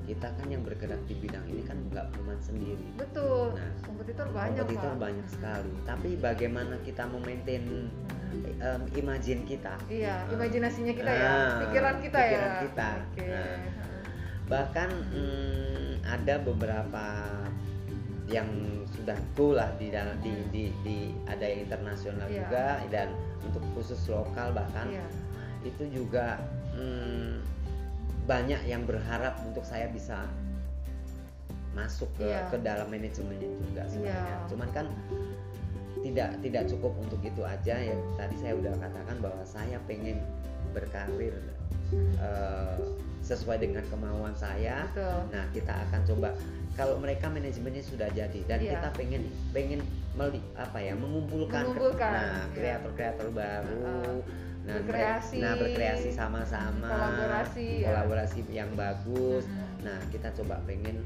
kita 0.05 0.27
kan 0.29 0.45
yang 0.45 0.61
bergerak 0.61 1.01
di 1.03 1.17
bidang 1.17 1.41
ini 1.45 1.61
kan 1.61 1.81
nggak 1.83 2.05
cuma 2.11 2.37
sendiri 2.37 2.85
Betul, 2.93 3.57
Nah, 3.57 3.73
kompetitor 3.81 4.27
banyak 4.29 4.61
kompetitor 4.61 4.91
Pak. 4.91 5.01
banyak 5.01 5.25
Hmm. 5.25 5.33
sekali 5.33 5.71
tapi 5.81 6.09
bagaimana 6.15 6.75
kita 6.79 7.03
memaintain 7.07 7.65
Hmm. 7.65 8.43
em, 8.57 8.81
imajin 8.93 9.41
kita 9.43 9.73
Iya, 9.87 10.15
Ah. 10.21 10.29
imajinasinya 10.29 10.93
kita 10.93 11.07
ya, 11.09 11.25
Ah, 11.25 11.51
pikiran 11.61 11.95
kita 11.99 12.19
pikiran 12.21 12.51
ya. 12.51 12.61
kita. 12.61 12.89
Oke. 13.01 13.25
Nah. 13.25 13.57
bahkan 14.45 14.85
mm, 15.09 16.05
ada 16.05 16.37
beberapa 16.37 17.05
yang 18.25 18.49
sudah 18.89 19.17
go 19.37 19.53
lah 19.53 19.69
di 19.77 19.93
dalam 19.93 20.17
di, 20.25 20.33
Hmm. 20.33 20.49
di, 20.49 20.63
di 20.81 20.97
ada 21.29 21.45
yang 21.45 21.61
internasional 21.69 22.25
Iya. 22.25 22.37
juga 22.41 22.65
dan 22.89 23.07
untuk 23.45 23.61
khusus 23.77 24.01
lokal 24.09 24.49
bahkan 24.49 24.89
Iya. 24.89 25.05
itu 25.61 25.83
juga 25.93 26.41
mm, 26.73 27.45
banyak 28.25 28.61
yang 28.65 28.81
berharap 28.89 29.37
untuk 29.45 29.61
saya 29.61 29.85
bisa 29.93 30.25
masuk 31.77 32.09
ke 32.17 32.25
Iya. 32.25 32.49
ke 32.49 32.57
dalam 32.65 32.87
manajemennya 32.89 33.49
juga 33.61 33.83
sebenarnya 33.85 34.35
Iya. 34.41 34.47
cuman 34.49 34.69
kan 34.73 34.85
tidak 36.01 36.29
tidak 36.41 36.63
cukup 36.69 36.93
untuk 37.01 37.21
itu 37.21 37.41
aja 37.45 37.75
ya 37.77 37.97
tadi 38.17 38.35
saya 38.41 38.53
udah 38.57 38.73
katakan 38.77 39.17
bahwa 39.21 39.41
saya 39.45 39.77
pengen 39.85 40.17
berkarir 40.73 41.33
eh, 42.17 42.77
sesuai 43.25 43.57
dengan 43.57 43.81
kemauan 43.89 44.31
saya 44.31 44.85
Betul. 44.87 45.33
nah 45.33 45.43
kita 45.49 45.73
akan 45.89 46.01
coba 46.05 46.29
kalau 46.75 46.95
mereka 46.95 47.25
manajemennya 47.27 47.81
sudah 47.81 48.05
jadi 48.11 48.39
dan 48.45 48.59
Iya. 48.59 48.71
kita 48.77 48.89
pengen 48.93 49.23
pengen 49.49 49.81
meli, 50.13 50.39
apa 50.53 50.77
ya 50.77 50.93
mengumpulkan, 50.93 51.65
Mengumpulkan, 51.65 52.11
nah 52.13 52.45
iya. 52.45 52.53
kreator-kreator 52.53 53.27
baru 53.31 53.81
Heeh. 53.81 54.17
nah 54.65 54.75
Berkreasi. 54.79 55.37
nah 55.39 55.53
berkreasi 55.55 56.09
sama-sama 56.11 56.85
Kolaborasi, 56.87 57.67
ya. 57.81 57.87
kolaborasi 57.89 58.39
yang 58.49 58.69
bagus 58.73 59.43
Mhm. 59.45 59.83
nah 59.83 59.97
kita 60.07 60.29
coba 60.33 60.61
pengen 60.63 61.01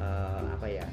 eh, 0.00 0.42
apa 0.50 0.66
ya 0.66 0.86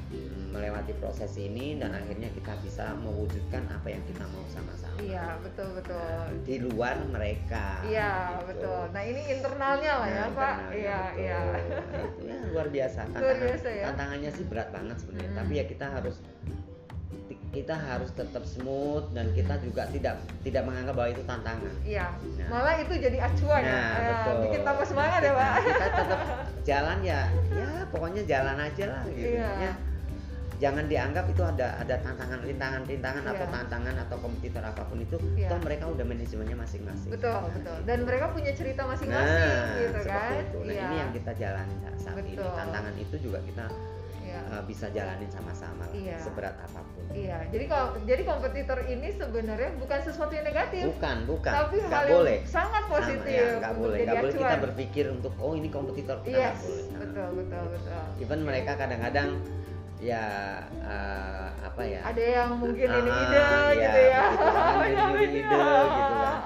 melewati 0.48 0.92
proses 0.96 1.32
ini 1.34 1.76
dan 1.76 1.90
akhirnya 1.90 2.28
kita 2.30 2.52
bisa 2.60 2.92
mewujudkan 2.94 3.64
apa 3.66 3.88
yang 3.88 4.02
kita 4.04 4.24
mau 4.28 4.44
sama-sama 4.46 4.96
Iya, 4.98 5.38
betul 5.40 5.68
betul. 5.74 6.20
di 6.42 6.56
luar 6.60 6.98
mereka 7.06 7.80
Iya, 7.82 8.36
gitu. 8.36 8.46
betul. 8.50 8.80
Nah, 8.90 9.02
ini 9.02 9.20
internalnya 9.30 9.92
lah 9.94 10.08
ya, 10.08 10.20
Nah, 10.20 10.34
Pak. 10.34 10.56
Iya, 10.74 11.00
iya. 11.14 11.38
Nah, 11.40 12.02
itu 12.04 12.20
ya 12.20 12.36
luar 12.48 12.66
biasa 12.68 12.98
Luar 13.06 13.14
tantangan 13.14 13.38
biasa 13.40 13.68
ya. 13.70 13.84
tantangannya 13.86 14.30
sih 14.30 14.44
berat 14.44 14.68
banget 14.68 14.96
sebenarnya 14.98 15.30
Hmm. 15.30 15.38
tapi 15.38 15.52
ya 15.54 15.64
kita 15.64 15.86
harus 15.88 16.16
kita 17.48 17.72
harus 17.72 18.12
tetap 18.12 18.44
smooth 18.44 19.08
dan 19.10 19.32
kita 19.32 19.56
juga 19.58 19.88
tidak 19.88 20.14
tidak 20.44 20.62
menganggap 20.62 20.94
bahwa 20.94 21.10
itu 21.10 21.22
tantangan 21.24 21.72
Iya. 21.80 22.06
Nah. 22.36 22.48
Malah 22.50 22.74
itu 22.78 22.92
jadi 22.94 23.18
acuan 23.18 23.60
ya. 23.60 23.72
Nah, 23.72 23.88
Ya, 23.88 24.00
betul. 24.06 24.34
Bikin 24.44 24.60
tambah 24.62 24.84
semangat 24.84 25.20
ya, 25.20 25.32
Pak. 25.32 25.48
Nah, 25.48 25.62
kita 25.64 25.86
tetap 25.90 26.20
jalan 26.62 26.98
ya 27.00 27.20
ya 27.50 27.68
pokoknya 27.88 28.22
jalan 28.22 28.56
aja 28.58 28.84
lah 28.86 29.02
gitu 29.08 29.28
Iya. 29.32 29.48
Ya, 29.58 29.72
jangan 30.58 30.84
dianggap 30.84 31.24
itu 31.24 31.40
ada 31.40 31.66
ada 31.78 31.94
tantangan 31.98 32.38
rintangan 32.42 32.82
rintangan 32.84 33.24
atau 33.24 33.46
Iya. 33.46 33.54
tantangan 33.54 33.94
atau 33.96 34.16
kompetitor 34.18 34.60
apa 34.60 34.82
pun 34.84 34.98
itu 34.98 35.16
Iya. 35.32 35.48
toh 35.48 35.58
mereka 35.62 35.84
udah 35.86 36.04
manajemennya 36.04 36.56
masing-masing 36.58 37.08
Betul, 37.08 37.38
betul. 37.48 37.76
Dan 37.86 37.98
mereka 38.04 38.26
punya 38.28 38.52
cerita 38.52 38.82
masing-masing 38.84 39.38
nah 39.40 39.78
gitu 39.78 40.00
kan. 40.04 40.30
itu 40.36 40.58
nah 40.58 40.74
Iya. 40.74 40.82
ini 40.84 40.94
yang 40.98 41.10
kita 41.14 41.30
jalani 41.32 41.74
saat 41.96 42.18
ini 42.18 42.34
Betul. 42.34 42.52
tantangan 42.52 42.94
itu 42.94 43.16
juga 43.22 43.38
kita 43.40 43.64
Iya. 44.28 44.40
uh, 44.46 44.62
bisa 44.62 44.86
jalanin 44.88 45.26
sama-sama 45.26 45.84
Iya. 45.90 46.16
seberat 46.18 46.54
apa 46.54 46.80
pun 46.84 47.04
Iya, 47.10 47.38
jadi 47.48 47.64
kalau 47.66 47.86
jadi 48.02 48.22
kompetitor 48.22 48.78
ini 48.84 49.08
sebenarnya 49.10 49.70
bukan 49.74 49.98
sesuatu 49.98 50.30
yang 50.30 50.44
negatif, 50.44 50.84
bukan 50.86 51.16
bukan 51.24 51.52
tapi 51.54 51.76
nggak 51.80 51.88
hal 51.90 52.04
yang 52.04 52.14
boleh 52.14 52.38
sangat 52.44 52.82
Sama, 52.82 52.92
positif 52.94 53.24
ya, 53.34 53.48
nggak 53.54 53.72
untuk 53.72 53.82
boleh 53.82 53.98
nggak 53.98 54.16
boleh 54.18 54.34
kita 54.36 54.56
berpikir 54.60 55.04
untuk 55.08 55.32
oh 55.36 55.52
ini 55.52 55.68
kompetitor 55.68 56.16
kita 56.20 56.36
Yes, 56.38 56.60
boleh 56.60 56.84
Nah, 56.84 56.98
betul, 57.00 57.28
betul, 57.34 57.64
betul. 57.72 58.02
even 58.18 58.40
mereka 58.42 58.72
kadang-kadang 58.74 59.28
ya 59.98 60.22
uh, 60.78 61.48
apa 61.58 61.82
ya 61.82 62.00
Ada 62.04 62.22
yang 62.22 62.50
mungkin 62.54 62.86
ini 62.88 63.10
Ah, 63.10 63.18
ide 63.20 63.34
iya, 63.34 63.50
gitu 63.74 64.00
ya. 64.04 64.22
begitu 64.22 64.46
kan, 64.46 64.74
Iya, 64.86 65.04
jadi 65.10 65.24
ide 65.26 65.56
iya. 65.58 65.80
gitu 65.90 66.14
kan. 66.14 66.36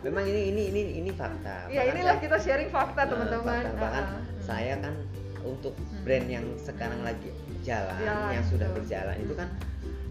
memang 0.00 0.24
ini 0.24 0.40
ini 0.48 0.62
ini 0.70 0.80
ini 0.96 1.10
fakta 1.12 1.56
Ya 1.68 1.82
Bahkan 1.82 1.90
inilah 1.92 2.08
saya- 2.10 2.24
kita 2.24 2.36
sharing 2.38 2.70
fakta 2.70 3.00
Nah, 3.00 3.08
teman-teman. 3.10 3.62
bahkan 3.76 4.04
Ah, 4.06 4.14
ah. 4.14 4.20
saya 4.40 4.74
kan 4.78 4.94
untuk 5.42 5.74
Hmm. 5.76 6.02
brand 6.02 6.26
yang 6.26 6.46
sekarang 6.56 7.02
lagi 7.02 7.30
jalan, 7.60 7.98
Jalan, 7.98 8.30
yang 8.32 8.44
sudah 8.44 8.68
betul. 8.70 8.78
berjalan 8.82 9.16
itu 9.18 9.34
kan 9.34 9.48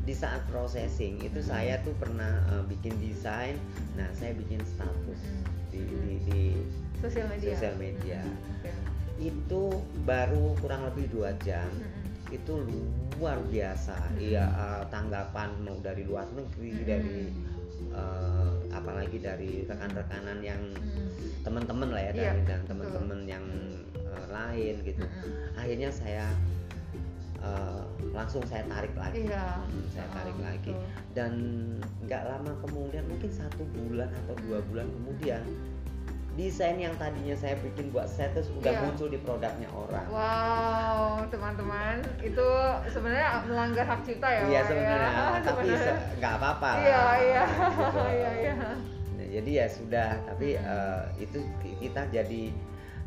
di 0.01 0.13
saat 0.13 0.41
processing 0.47 1.19
itu 1.19 1.39
Hmm. 1.39 1.49
saya 1.49 1.77
tuh 1.81 1.93
pernah 1.95 2.41
uh, 2.49 2.63
bikin 2.65 2.97
desain 2.97 3.55
nah 3.93 4.09
saya 4.11 4.33
bikin 4.33 4.59
status 4.61 5.19
Hmm. 5.21 5.43
di 5.69 5.81
di, 5.83 6.13
di 6.25 6.41
sosial 6.97 7.27
media. 7.27 7.49
sosial 7.53 7.75
media 7.77 8.21
Oke. 8.57 8.71
itu 9.19 9.63
baru 10.03 10.57
kurang 10.57 10.89
lebih 10.89 11.05
dua 11.09 11.31
jam 11.39 11.69
itu 12.29 12.53
luar 13.15 13.37
biasa 13.45 13.93
Hmm. 13.93 14.17
iya 14.17 14.45
uh, 14.49 14.83
tanggapan 14.87 15.53
mau 15.61 15.77
dari 15.79 16.01
luar 16.01 16.25
negeri 16.31 16.71
dari 16.81 17.19
uh, 17.91 18.51
apalagi 18.71 19.17
dari 19.17 19.65
rekan-rekanan 19.65 20.39
yang 20.39 20.61
teman-teman 21.41 21.89
lah 21.89 22.01
ya 22.01 22.11
dari 22.15 22.41
dan 22.45 22.61
teman-teman 22.65 23.19
yang 23.25 23.45
uh, 24.11 24.27
lain 24.29 24.75
gitu 24.83 25.03
akhirnya 25.53 25.89
saya 25.89 26.25
uh, 27.39 27.81
langsung 28.11 28.43
saya 28.43 28.63
tarik 28.65 28.93
lagi 28.93 29.25
Iya. 29.25 29.45
Hmm, 29.61 29.85
saya 29.89 30.05
Oh, 30.05 30.13
tarik 30.13 30.37
lagi 30.37 30.71
betul. 30.71 30.87
dan 31.13 31.31
nggak 32.01 32.23
lama 32.25 32.51
kemudian 32.59 33.03
mungkin 33.05 33.31
satu 33.31 33.63
bulan 33.71 34.09
atau 34.13 34.35
dua 34.41 34.59
bulan 34.65 34.87
kemudian 34.91 35.41
desain 36.31 36.79
yang 36.79 36.95
tadinya 36.95 37.35
saya 37.35 37.59
bikin 37.59 37.91
buat 37.91 38.07
status 38.07 38.47
udah 38.55 38.71
Iya. 38.71 38.81
muncul 38.81 39.07
di 39.07 39.19
produknya 39.19 39.67
orang 39.69 40.07
Wow, 40.07 41.27
teman-teman, 41.27 41.99
itu 42.21 42.47
sebenarnya 42.87 43.43
melanggar 43.43 43.83
hak 43.85 43.99
cipta 44.01 44.27
ya, 44.29 44.41
iya 44.45 44.59
Pak, 44.61 44.67
sebenarnya 44.69 45.11
ya? 45.11 45.39
tapi 45.51 45.67
nggak 46.17 46.33
apa-apa 46.39 46.69
lah 46.71 46.79
Iya, 46.79 47.03
iya. 47.19 47.43
gitu. 47.43 47.99
Iya, 48.15 48.29
iya. 48.33 48.53
Nah, 49.11 49.27
jadi 49.29 49.51
ya 49.53 49.67
sudah 49.67 50.09
tapi 50.23 50.47
Hmm. 50.55 50.71
eh, 50.71 51.01
itu 51.19 51.39
kita 51.77 52.01
jadi 52.09 52.41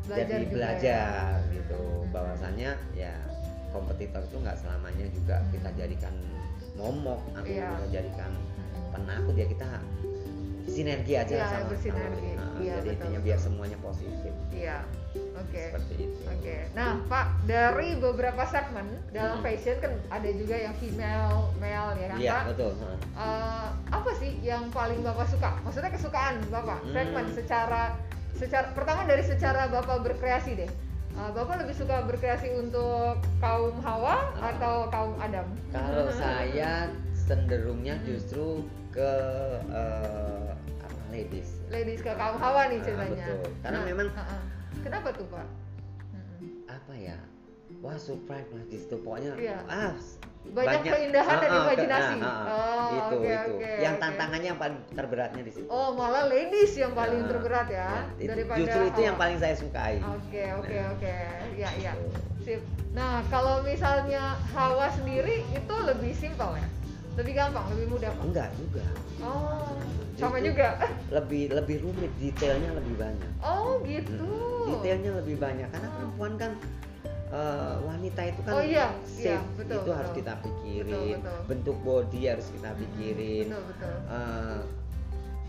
Belajar 0.05 0.25
jadi 0.27 0.43
juga 0.43 0.53
belajar 0.53 1.09
ya. 1.41 1.51
gitu 1.51 1.81
bahwasannya 2.09 2.71
ya 2.93 3.13
kompetitor 3.69 4.21
itu 4.21 4.37
nggak 4.37 4.57
selamanya 4.57 5.05
juga 5.09 5.35
kita 5.49 5.69
jadikan 5.73 6.13
momok 6.73 7.21
atau 7.33 7.47
Iya. 7.47 7.67
kita 7.73 7.87
jadikan 7.93 8.31
penakut 8.89 9.33
ya 9.33 9.45
kita 9.45 9.67
sinergi 10.65 11.13
aja 11.15 11.33
Iya, 11.33 11.45
sama 11.45 11.65
bersinergi. 11.69 12.29
sama 12.31 12.43
Nah, 12.45 12.51
Iya, 12.57 12.73
jadi 12.73 12.81
betul, 12.81 12.95
intinya 12.95 13.11
betul. 13.13 13.27
biar 13.27 13.39
semuanya 13.39 13.77
positif 13.79 14.33
Iya. 14.49 14.77
Oke. 15.35 15.63
seperti 15.65 15.93
itu 16.01 16.19
Oke, 16.25 16.57
nah 16.71 16.99
Pak 17.05 17.27
dari 17.43 17.95
beberapa 17.95 18.43
segmen 18.45 18.87
dalam 19.09 19.39
Hmm. 19.39 19.45
fashion 19.45 19.77
kan 19.79 19.91
ada 20.09 20.29
juga 20.29 20.55
yang 20.57 20.75
female, 20.75 21.51
male 21.55 21.95
ya 21.95 22.07
kan 22.09 22.17
iya 22.17 22.31
Pak? 22.33 22.43
betul. 22.51 22.71
Eh, 23.15 23.67
apa 23.89 24.11
sih 24.13 24.31
yang 24.41 24.67
paling 24.69 24.99
bapak 25.01 25.27
suka? 25.27 25.55
Maksudnya 25.61 25.89
kesukaan 25.89 26.39
bapak 26.45 26.79
Hmm. 26.81 26.91
segmen 26.93 27.25
secara 27.31 27.81
secara 28.35 28.71
pertama 28.71 29.03
dari 29.03 29.23
secara 29.23 29.67
bapak 29.67 30.03
berkreasi 30.03 30.51
deh. 30.55 30.71
Eh, 31.15 31.31
bapak 31.31 31.63
lebih 31.63 31.71
suka 31.73 32.03
berkreasi 32.03 32.51
untuk 32.53 33.15
kaum 33.39 33.79
Hawa 33.79 34.35
Ah. 34.35 34.51
atau 34.51 34.91
kaum 34.91 35.15
Adam? 35.17 35.47
kalau 35.71 36.11
saya 36.19 36.91
cenderungnya 37.17 37.95
justru 38.03 38.61
ke 38.91 39.11
eh, 39.65 40.51
apa 40.77 40.99
ladies 41.09 41.55
Ladies 41.67 41.99
ke 41.99 42.11
kaum 42.11 42.35
Hawa 42.35 42.67
nih 42.67 42.77
Ah, 42.77 42.83
ceritanya. 42.83 43.27
betul. 43.31 43.47
Karena 43.63 43.79
memang- 43.81 44.11
uh-uh. 44.11 44.41
kenapa 44.83 45.07
tuh 45.11 45.27
Pak? 45.31 45.47
Apa 46.67 46.93
ya 46.93 47.15
wah 47.79 47.95
surprise 47.95 48.51
lah 48.51 48.63
di 48.67 48.77
situ 48.77 48.95
pokoknya 48.99 49.31
Iya. 49.35 49.57
ah 49.65 49.95
Banyak 50.47 50.81
keindahan 50.85 51.35
dan 51.37 51.49
Ah, 51.49 51.55
ah, 51.55 51.63
imajinasi. 51.63 52.17
ah, 52.17 52.27
ah. 52.27 52.45
Oh, 52.45 52.89
itu 52.91 53.15
oke, 53.17 53.27
itu 53.27 53.51
oke, 53.55 53.71
yang 53.79 53.93
oke. 53.93 54.01
tantangannya 54.01 54.47
yang 54.47 54.59
paling 54.59 54.77
terberatnya 54.89 55.41
di 55.41 55.51
situ 55.51 55.67
Oh 55.67 55.89
malah 55.91 56.23
ladies 56.25 56.73
yang 56.75 56.93
paling 56.93 57.19
Nah, 57.19 57.29
terberat 57.29 57.67
ya, 57.67 57.75
ya, 57.75 57.89
itu- 58.15 58.29
daripada 58.29 58.57
justru 58.59 58.81
itu 58.85 58.99
yang 59.01 59.15
Hawa. 59.15 59.23
paling 59.23 59.37
saya 59.37 59.55
sukai 59.55 59.95
Oke 59.99 60.43
oke 60.53 60.75
Nah. 60.75 60.91
oke, 60.91 61.15
ya 61.55 61.69
ya, 61.75 61.91
Gitu. 61.93 62.07
sip. 62.41 62.61
Nah 62.91 63.19
kalau 63.25 63.55
misalnya 63.61 64.23
Hawa 64.49 64.87
sendiri 64.89 65.35
itu 65.45 65.75
lebih 65.81 66.11
simpel 66.13 66.51
ya, 66.53 66.67
lebih 67.15 67.33
gampang, 67.33 67.65
lebih 67.71 67.87
mudah 67.89 68.09
pak. 68.11 68.23
enggak 68.23 68.49
juga 68.55 68.85
Oh 69.19 69.75
sama 70.13 70.37
Justru 70.37 70.51
juga. 70.53 70.69
lebih 71.09 71.43
lebih 71.51 71.77
rumit 71.81 72.11
detailnya 72.15 72.71
lebih 72.71 72.95
banyak 72.95 73.31
Oh 73.41 73.81
gitu. 73.81 74.15
Hmm, 74.15 74.67
detailnya 74.69 75.11
lebih 75.15 75.35
banyak 75.35 75.67
karena 75.67 75.89
perempuan 75.91 76.33
kan 76.37 76.51
eh, 77.35 77.73
wanita 77.83 78.21
itu 78.25 78.39
kan 78.41 78.51
Oh 78.53 78.63
iya, 78.63 78.87
shape 79.03 79.27
iya, 79.27 79.39
betul, 79.53 79.77
itu 79.77 79.91
harus 79.91 80.09
betul. 80.09 80.19
kita 80.19 80.33
pikirin 80.39 80.87
Betul, 80.87 81.19
betul. 81.19 81.39
bentuk 81.45 81.77
body 81.83 82.21
harus 82.25 82.47
kita 82.49 82.69
pikirin 82.73 83.47
Betul 83.51 83.63
betul. 83.67 83.95
Eh, 84.07 84.59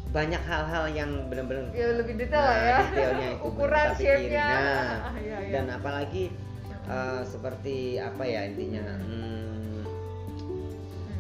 banyak 0.07 0.43
hal-hal 0.43 0.85
yang 0.91 1.11
benar-benar 1.29 1.71
Ya 1.71 1.93
lebih 1.93 2.15
detail 2.17 2.41
Nah, 2.41 2.57
ya. 2.59 2.79
detailnya 2.89 3.29
itu 3.33 3.45
Ukuran 3.53 3.87
kita 3.87 3.99
pikirin. 3.99 4.33
Nah, 4.35 4.97
Iya, 5.15 5.37
iya. 5.39 5.51
dan 5.53 5.65
apalagi 5.71 6.25
eh, 6.87 7.23
seperti 7.23 7.77
apa 7.99 8.23
ya 8.25 8.41
intinya 8.47 8.85
hmm. 8.97 9.46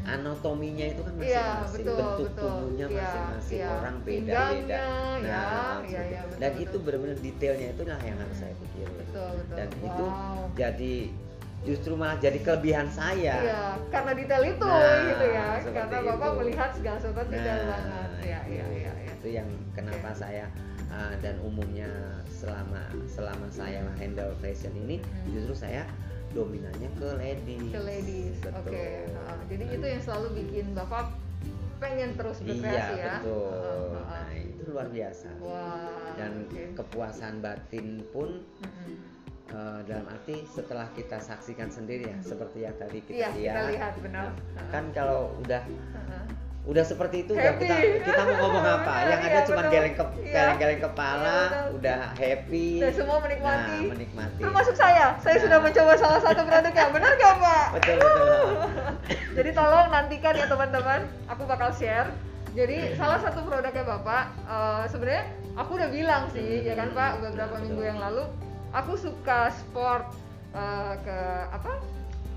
Anatominya 0.06 0.86
itu 0.86 1.00
kan 1.00 1.12
Iya, 1.16 1.42
masing-masing 1.42 1.82
betul, 1.82 1.96
bentuk 1.98 2.26
betul. 2.26 2.40
tubuhnya 2.46 2.86
Iya, 2.86 2.96
masing-masing 2.96 3.58
iya. 3.58 3.68
orang 3.72 3.96
beda-beda 4.00 4.76
ya, 4.76 4.86
nah 5.20 5.42
seperti- 5.76 5.90
iya, 5.90 6.00
betul, 6.22 6.38
dan 6.38 6.50
betul. 6.52 6.64
itu 6.64 6.76
benar-benar 6.78 7.18
detailnya 7.18 7.66
itulah 7.68 7.98
yang 8.00 8.16
harus 8.16 8.36
saya 8.36 8.54
pikirin 8.56 8.94
betul 8.96 9.28
betul 9.34 9.56
dan 9.56 9.68
itu 9.80 10.04
wow. 10.06 10.38
jadi 10.54 10.94
justru 11.66 11.92
malah 11.94 12.16
jadi 12.16 12.38
kelebihan 12.38 12.86
saya 12.88 13.34
Iya, 13.42 13.62
karena 13.88 14.12
detail 14.14 14.44
itu 14.46 14.64
Nah, 14.64 15.02
gitu 15.04 15.26
ya. 15.26 15.46
Karena 15.66 15.98
Bapak 16.06 16.28
itu. 16.28 16.38
melihat 16.38 16.70
segala 16.72 16.98
sesuatu 17.00 17.26
detail 17.26 17.58
Nah, 17.58 17.66
banget. 17.68 18.08
Iya, 18.22 18.38
itu. 18.40 18.52
iya, 18.52 18.66
iya, 18.70 18.92
iya. 18.94 19.12
itu 19.12 19.28
yang 19.32 19.48
kenapa 19.72 20.08
Oke. 20.08 20.20
saya 20.20 20.46
uh, 20.86 21.14
dan 21.18 21.34
umumnya 21.42 21.90
selama 22.28 22.78
selama 23.06 23.46
saya 23.50 23.82
handle 23.96 24.30
fashion 24.38 24.70
ini 24.76 25.02
Hmm. 25.02 25.32
justru 25.32 25.58
saya 25.58 25.82
dominannya 26.36 26.90
ke 26.94 27.08
ladies 27.16 27.70
Ke 27.72 27.80
ladies. 27.80 28.36
Oke. 28.44 28.52
Betul. 28.60 29.16
Nah, 29.16 29.40
jadi 29.48 29.64
itu 29.72 29.86
yang 29.88 30.02
selalu 30.04 30.28
bikin 30.36 30.66
Bapak 30.76 31.06
pengen 31.76 32.10
terus 32.16 32.40
iya 32.40 32.56
berkreasi 32.56 32.94
ya. 32.96 33.14
betul 33.20 33.52
Heeh, 33.52 33.68
heeh. 33.68 34.04
nah 34.08 34.28
itu 34.32 34.60
luar 34.64 34.88
biasa 34.88 35.28
Wah. 35.44 36.12
dan 36.16 36.32
oke. 36.48 36.62
kepuasan 36.72 37.34
batin 37.44 37.86
pun 38.08 38.40
uh, 39.52 39.80
dalam 39.84 40.08
arti 40.08 40.40
setelah 40.48 40.88
kita 40.96 41.20
saksikan 41.20 41.68
sendiri 41.68 42.08
ya 42.08 42.16
seperti 42.24 42.64
yang 42.64 42.76
tadi 42.80 43.04
kita 43.04 43.12
Iya, 43.12 43.28
lihat 43.28 43.52
kita 43.52 43.62
lihat 43.76 43.92
benar. 44.00 44.26
Nah, 44.56 44.66
kan 44.72 44.84
kalau 44.96 45.36
udah 45.36 45.62
Heeh. 45.68 46.24
Udah 46.66 46.82
seperti 46.82 47.22
itu 47.22 47.30
udah 47.30 47.54
Happy. 47.54 47.62
kita 47.62 47.76
kita 48.02 48.22
mau 48.26 48.36
ngomong 48.42 48.66
apa 48.66 48.94
yang 49.10 49.20
ada 49.20 49.30
iya, 49.32 49.46
cuma 49.46 49.62
geleng 49.64 49.94
ke 49.94 50.04
Iya. 50.18 50.32
geleng-geleng 50.34 50.80
kepala 50.82 51.22
Iya, 51.22 51.46
betul. 51.46 51.76
udah 51.78 52.00
happy 52.12 52.68
Dan 52.76 52.92
semua 52.92 53.16
menikmati. 53.22 53.78
nah, 53.78 53.90
menikmati 53.94 54.40
Termasuk 54.42 54.74
saya. 54.74 55.06
Saya 55.16 55.34
Nah. 55.36 55.42
sudah 55.46 55.58
mencoba 55.62 55.92
salah 55.94 56.20
satu 56.20 56.42
produknya. 56.42 56.84
Benar 56.90 57.12
gak, 57.14 57.34
Pak? 57.38 57.66
betul 57.76 57.94
betul 57.96 58.48
Jadi 59.36 59.50
tolong 59.52 59.86
nantikan 59.88 60.34
ya 60.34 60.46
teman-teman, 60.46 61.00
aku 61.26 61.42
bakal 61.44 61.70
share. 61.70 62.10
Jadi 62.50 62.76
salah 62.94 63.20
satu 63.20 63.44
produknya 63.44 63.84
Bapak, 63.84 64.24
eh, 64.42 64.84
sebenarnya 64.88 65.24
aku 65.54 65.70
udah 65.76 65.88
bilang 65.88 66.22
sih, 66.30 66.64
ya 66.64 66.74
kan 66.74 66.90
Pak, 66.90 67.22
beberapa 67.22 67.52
Betul. 67.52 67.62
minggu 67.62 67.82
yang 67.84 67.98
lalu, 68.00 68.24
aku 68.72 68.96
suka 68.96 69.54
sport 69.54 70.08
eh, 70.50 70.94
ke 70.98 71.18
apa? 71.52 71.72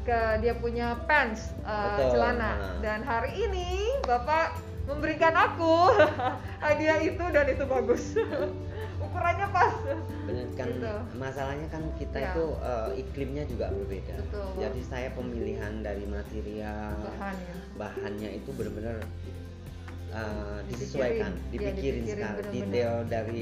Ke 0.01 0.39
dia 0.39 0.53
punya 0.53 0.97
pants, 1.05 1.53
eh, 1.59 1.71
Betul, 1.93 2.07
celana. 2.13 2.51
nah. 2.51 2.53
Dan 2.79 2.99
hari 3.01 3.31
ini 3.39 3.67
Bapak 4.01 4.57
memberikan 4.85 5.33
aku 5.33 5.93
hadiah 6.63 6.99
itu 6.99 7.21
dan 7.21 7.45
itu 7.45 7.63
bagus. 7.63 8.03
Ukurannya 8.99 9.47
pas. 9.49 9.73
benar 10.23 10.45
kan 10.53 10.67
Gitu. 10.69 10.93
masalahnya 11.15 11.65
kan 11.67 11.81
kita 11.95 12.13
Ya. 12.15 12.29
itu 12.29 12.45
uh, 12.55 12.93
iklimnya 12.93 13.43
juga 13.43 13.73
berbeda 13.73 14.13
Betul. 14.21 14.45
jadi 14.61 14.81
saya 14.85 15.09
pemilihan 15.11 15.81
dari 15.81 16.05
material 16.05 16.93
Bahan 17.01 17.33
ya. 17.33 17.55
bahannya 17.75 18.29
itu 18.37 18.49
benar-benar 18.53 19.01
uh, 20.11 20.61
Dipikirin. 20.61 20.69
disesuaikan 20.69 21.31
Iya, 21.33 21.49
dipikirin 21.49 22.03
dipikirin 22.05 22.05
sekali 22.05 22.53
detail 22.53 22.93
dari 23.07 23.41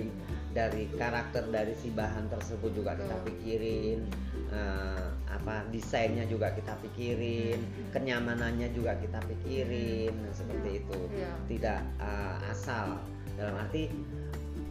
dari 0.58 0.90
karakter 0.98 1.46
dari 1.54 1.78
si 1.78 1.94
bahan 1.94 2.34
tersebut 2.34 2.74
juga 2.74 2.98
kita 2.98 3.14
pikirin 3.22 4.10
uh, 4.50 5.06
apa 5.30 5.62
desainnya 5.70 6.26
juga 6.26 6.50
kita 6.50 6.74
pikirin 6.82 7.62
Hmm. 7.62 7.94
kenyamanannya 7.94 8.74
juga 8.74 8.98
kita 8.98 9.22
pikirin 9.22 10.18
nah, 10.18 10.34
seperti 10.34 10.82
itu 10.82 11.00
Iya. 11.14 11.32
tidak 11.46 11.80
uh, 12.02 12.42
asal 12.50 12.98
dalam 13.38 13.54
arti 13.62 13.86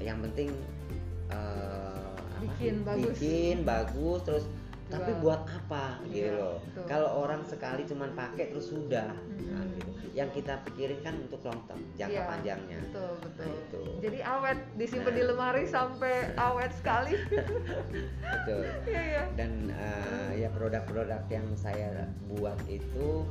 yang 0.03 0.19
penting 0.21 0.51
uh, 1.31 2.11
apa? 2.19 2.43
Bikin 2.43 2.75
bagus. 2.83 3.17
bikin 3.17 3.57
bagus 3.63 4.21
terus 4.27 4.45
tapi 4.87 5.11
buat 5.19 5.43
apa 5.45 5.99
gitu 6.07 6.31
Iya, 6.31 6.39
loh 6.39 6.57
betul. 6.63 6.85
kalau 6.87 7.11
orang 7.21 7.43
sekali 7.43 7.83
cuman 7.83 8.15
pakai 8.15 8.45
terus 8.49 8.71
sudah 8.71 9.11
nah, 9.11 9.65
Mhm. 9.67 9.75
gitu 9.75 9.91
yang 10.15 10.31
kita 10.31 10.63
pikirin 10.65 10.97
kan 11.03 11.15
untuk 11.19 11.43
long 11.43 11.61
term 11.67 11.81
jangka 11.93 12.15
Iya, 12.15 12.25
panjangnya 12.25 12.79
Betul, 12.89 13.11
betul. 13.21 13.45
Nah, 13.45 13.59
itu. 13.59 13.83
Jadi 14.01 14.19
awet, 14.23 14.59
disimpan 14.75 15.07
Nah. 15.07 15.19
di 15.19 15.23
lemari 15.27 15.65
sampai 15.69 16.15
awet 16.35 16.73
sekali. 16.73 17.13
betul 18.33 18.63
Iya, 18.87 19.03
iya. 19.03 19.23
dan 19.35 19.51
uh, 19.69 20.31
ya 20.33 20.49
produk-produk 20.51 21.21
yang 21.29 21.47
saya 21.53 22.09
buat 22.27 22.57
itu 22.67 23.27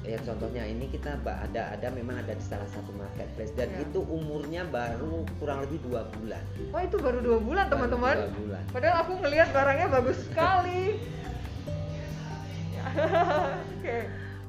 ya 0.00 0.18
contohnya 0.20 0.62
ini 0.62 0.86
kita 0.86 1.14
ada 1.20 1.62
ada 1.70 1.88
memang 1.90 2.18
ada 2.18 2.32
di 2.32 2.40
salah 2.40 2.66
satu 2.66 2.90
marketplace 2.92 3.52
dan 3.52 3.68
Ya. 3.70 3.84
itu 3.84 4.00
umurnya 4.02 4.64
baru 4.64 5.22
kurang 5.36 5.62
lebih 5.62 5.78
dua 5.82 6.08
bulan 6.10 6.42
Wah, 6.68 6.82
itu 6.82 6.96
baru 6.96 7.18
dua 7.18 7.38
bulan, 7.38 7.64
teman-teman. 7.66 8.16
dua 8.16 8.32
bulan 8.34 8.62
Padahal 8.68 8.96
aku 9.00 9.12
ngelihat 9.18 9.48
barangnya 9.50 9.86
bagus 9.88 10.18
sekali. 10.22 10.82
Ya. 12.70 12.84
Oke. 13.76 13.98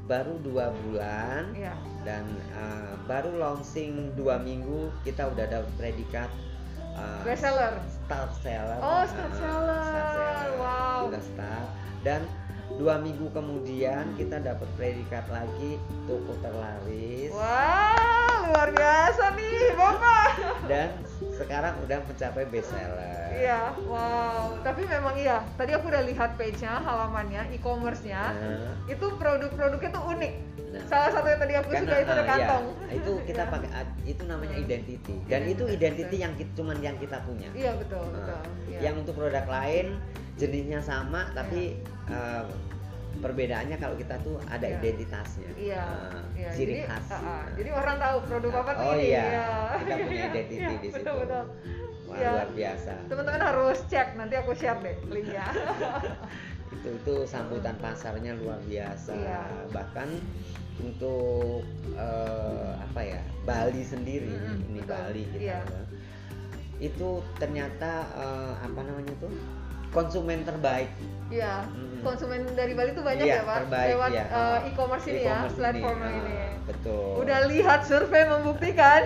baru 0.01 0.33
dua 0.41 0.73
bulan 0.77 1.53
Iya. 1.53 1.71
dan 2.03 2.25
uh, 2.51 2.99
baru 3.05 3.31
launching 3.33 4.11
dua 4.13 4.37
minggu 4.37 4.91
kita 5.01 5.23
udah 5.25 5.45
dapat 5.45 5.71
predikat 5.77 6.27
uh, 6.93 7.21
Best 7.23 7.41
seller. 7.41 7.79
start 8.01 8.31
seller 8.41 8.79
Oh, 8.79 9.03
start 9.05 9.31
Uh, 9.31 9.37
seller. 9.37 9.81
start 9.81 10.09
seller. 10.11 10.49
Wow. 10.57 10.99
udah 11.07 11.23
start 11.23 11.67
dan 12.01 12.21
dua 12.73 12.95
minggu 12.97 13.27
kemudian 13.29 14.15
kita 14.15 14.39
dapat 14.39 14.67
predikat 14.73 15.25
lagi 15.27 15.75
toko 16.03 16.33
terlaris 16.39 17.29
Wah, 17.31 18.47
luar 18.47 18.69
biasa 18.69 19.33
nih, 19.33 19.73
Bapak. 19.73 20.29
dan 20.65 20.89
sekarang 21.33 21.73
udah 21.79 21.99
mencapai 22.01 22.45
best 22.45 22.69
seller 22.69 23.19
Iya, 23.31 23.73
wow. 23.87 24.53
Tapi 24.59 24.85
memang 24.85 25.15
iya. 25.15 25.41
Tadi 25.55 25.71
aku 25.71 25.87
udah 25.87 26.03
lihat 26.03 26.35
page-nya, 26.35 26.77
halamannya, 26.77 27.47
e-commerce-nya. 27.49 28.21
Nah, 28.29 28.75
Itu 28.85 29.15
produk-produknya 29.15 29.89
tuh 29.89 30.03
unik. 30.05 30.33
Nah. 30.69 30.83
Salah 30.85 31.09
satu 31.09 31.25
yang 31.25 31.39
tadi 31.39 31.53
aku 31.55 31.69
karena 31.69 31.81
suka 31.81 31.95
itu 31.97 32.11
ada 32.11 32.13
ah, 32.13 32.21
iya, 32.21 32.29
kantong. 32.29 32.63
itu 32.91 33.11
kita 33.25 33.41
Iya. 33.41 33.51
pakai 33.55 33.69
itu 34.05 34.23
namanya 34.25 34.55
identity 34.55 35.15
dan 35.25 35.41
itu 35.45 35.63
identity 35.65 36.15
yang 36.17 36.33
ki- 36.35 36.53
cuman 36.53 36.77
yang 36.79 36.95
kita 36.95 37.17
punya 37.23 37.47
Iya 37.51 37.71
betul, 37.73 38.03
Nah, 38.05 38.13
betul. 38.13 38.41
Iya. 38.67 38.79
yang 38.81 38.95
untuk 38.95 39.13
produk 39.15 39.45
lain 39.47 39.85
jenisnya 40.41 40.81
sama 40.81 41.29
tapi 41.31 41.77
eh, 42.07 42.43
perbedaannya 43.13 43.77
kalau 43.77 43.93
kita 43.93 44.17
tuh 44.19 44.41
ada 44.47 44.65
Iya. 44.65 44.77
identitasnya 44.77 45.49
Iya, 45.53 45.83
eh, 45.85 46.21
iya. 46.33 46.49
ciri 46.51 46.73
jadi, 46.73 46.87
khas 46.89 47.07
ah. 47.11 47.21
Nah, 47.21 47.45
jadi 47.53 47.69
orang 47.71 47.95
tahu 47.95 48.17
produk 48.25 48.53
apa 48.57 48.71
tuh 48.71 48.83
Oh 48.83 48.95
ini. 48.95 49.05
iya, 49.05 49.21
Iya. 49.21 49.47
kita 49.77 49.95
punya 49.99 50.09
Iya, 50.17 50.31
identity 50.31 50.55
iya, 50.57 50.69
di 50.73 50.89
situ. 50.89 50.95
Betul 50.97 51.15
betul. 51.21 51.43
wah, 52.01 52.15
Iya. 52.17 52.29
luar 52.33 52.49
biasa 52.51 52.93
Teman-teman 53.05 53.41
harus 53.45 53.77
cek, 53.85 54.07
nanti 54.15 54.35
aku 54.35 54.51
share 54.53 54.79
deh 54.79 54.95
linknya. 55.07 55.45
itu 56.71 56.87
itu 56.89 57.15
sambutan 57.25 57.75
pasarnya 57.77 58.31
luar 58.33 58.57
biasa 58.63 59.11
Iya. 59.13 59.41
bahkan 59.69 60.09
untuk 60.79 61.61
eh, 61.93 62.71
apa 62.73 63.01
ya 63.03 63.21
Bali 63.43 63.83
sendiri 63.83 64.33
Mm-mm, 64.33 64.71
ini 64.71 64.81
betul. 64.81 64.89
Bali 64.89 65.23
kita 65.29 65.43
Iya. 65.43 65.59
itu 66.81 67.09
ternyata 67.37 67.91
eh, 68.09 68.53
apa 68.57 68.79
namanya 68.81 69.13
tuh 69.19 69.29
konsumen 69.91 70.41
terbaik 70.41 70.89
Iya, 71.31 71.63
Mm-mm. 71.63 72.03
konsumen 72.03 72.43
dari 72.51 72.75
Bali 72.75 72.91
tuh 72.91 73.07
banyak 73.07 73.23
Iya, 73.23 73.39
ya 73.39 73.43
Pak, 73.45 73.57
terbaik, 73.63 73.87
lewat 73.89 74.09
iya. 74.11 74.23
eh, 74.27 74.57
e-commerce 74.67 75.05
ini 75.05 75.15
ya, 75.15 75.23
E-commerce 75.23 75.55
platform 75.55 75.97
ah, 75.97 76.11
ini. 76.11 76.35
betul 76.61 77.11
Udah 77.17 77.39
lihat 77.47 77.79
survei 77.81 78.23
membuktikan, 78.25 79.01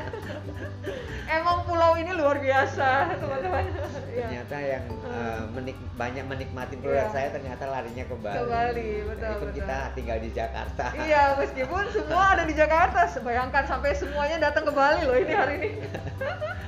emang 1.37 1.57
pulau 1.63 1.93
ini 1.93 2.11
luar 2.11 2.37
biasa 2.39 3.13
teman-teman. 3.15 3.63
Iya. 4.09 4.25
ternyata 4.25 4.57
yang 4.57 4.83
eh, 5.05 5.41
menik- 5.51 5.85
banyak 5.93 6.25
menikmati 6.25 6.75
produk 6.75 6.97
Iya. 7.03 7.13
saya 7.13 7.27
ternyata 7.29 7.63
larinya 7.67 8.03
ke 8.03 8.15
Bali. 8.17 8.37
Ke 8.37 8.45
Bali, 8.47 8.89
betul, 9.03 9.21
Meskipun 9.21 9.37
betul. 9.45 9.57
kita 9.61 9.77
tinggal 9.93 10.17
di 10.17 10.29
Jakarta. 10.31 10.85
Iya, 10.97 11.23
meskipun 11.37 11.83
semua 11.91 12.23
ada 12.31 12.43
di 12.43 12.53
Jakarta, 12.53 12.99
bayangkan 13.21 13.63
sampai 13.65 13.93
semuanya 13.93 14.37
datang 14.41 14.65
ke 14.65 14.73
Bali 14.73 15.05
loh 15.05 15.13
ini 15.15 15.29
hari 15.29 15.53
ini. 15.59 15.69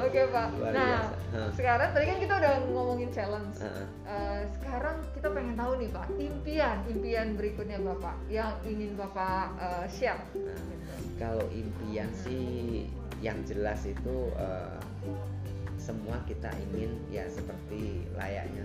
Oke 0.00 0.20
Pak. 0.32 0.48
luar 0.56 0.72
Nah, 0.72 1.02
biasa. 1.12 1.40
Sekarang 1.54 1.88
tadi 1.92 2.04
kan 2.08 2.18
kita 2.18 2.34
udah 2.40 2.52
ngomongin 2.72 3.10
challenge. 3.12 3.56
Heeh. 3.60 3.86
Eh, 4.08 4.40
sekarang 4.58 4.96
kita 5.12 5.28
pengen 5.30 5.54
tahu 5.54 5.72
nih 5.76 5.90
Pak, 5.92 6.06
impian, 6.16 6.76
impian 6.88 7.28
berikutnya 7.36 7.78
Bapak 7.78 8.16
yang 8.32 8.52
ingin 8.64 8.96
Bapak 8.96 9.52
eh, 9.60 9.86
share. 9.92 10.20
Nah, 10.34 10.56
Gitu. 10.56 10.92
kalau 11.20 11.46
impian 11.52 12.08
sih 12.16 12.88
yang 13.20 13.36
jelas 13.44 13.84
itu 13.84 14.16
eh, 14.40 14.78
semua 15.76 16.16
kita 16.24 16.48
ingin 16.70 16.92
ya 17.08 17.24
seperti 17.28 18.04
layaknya 18.16 18.64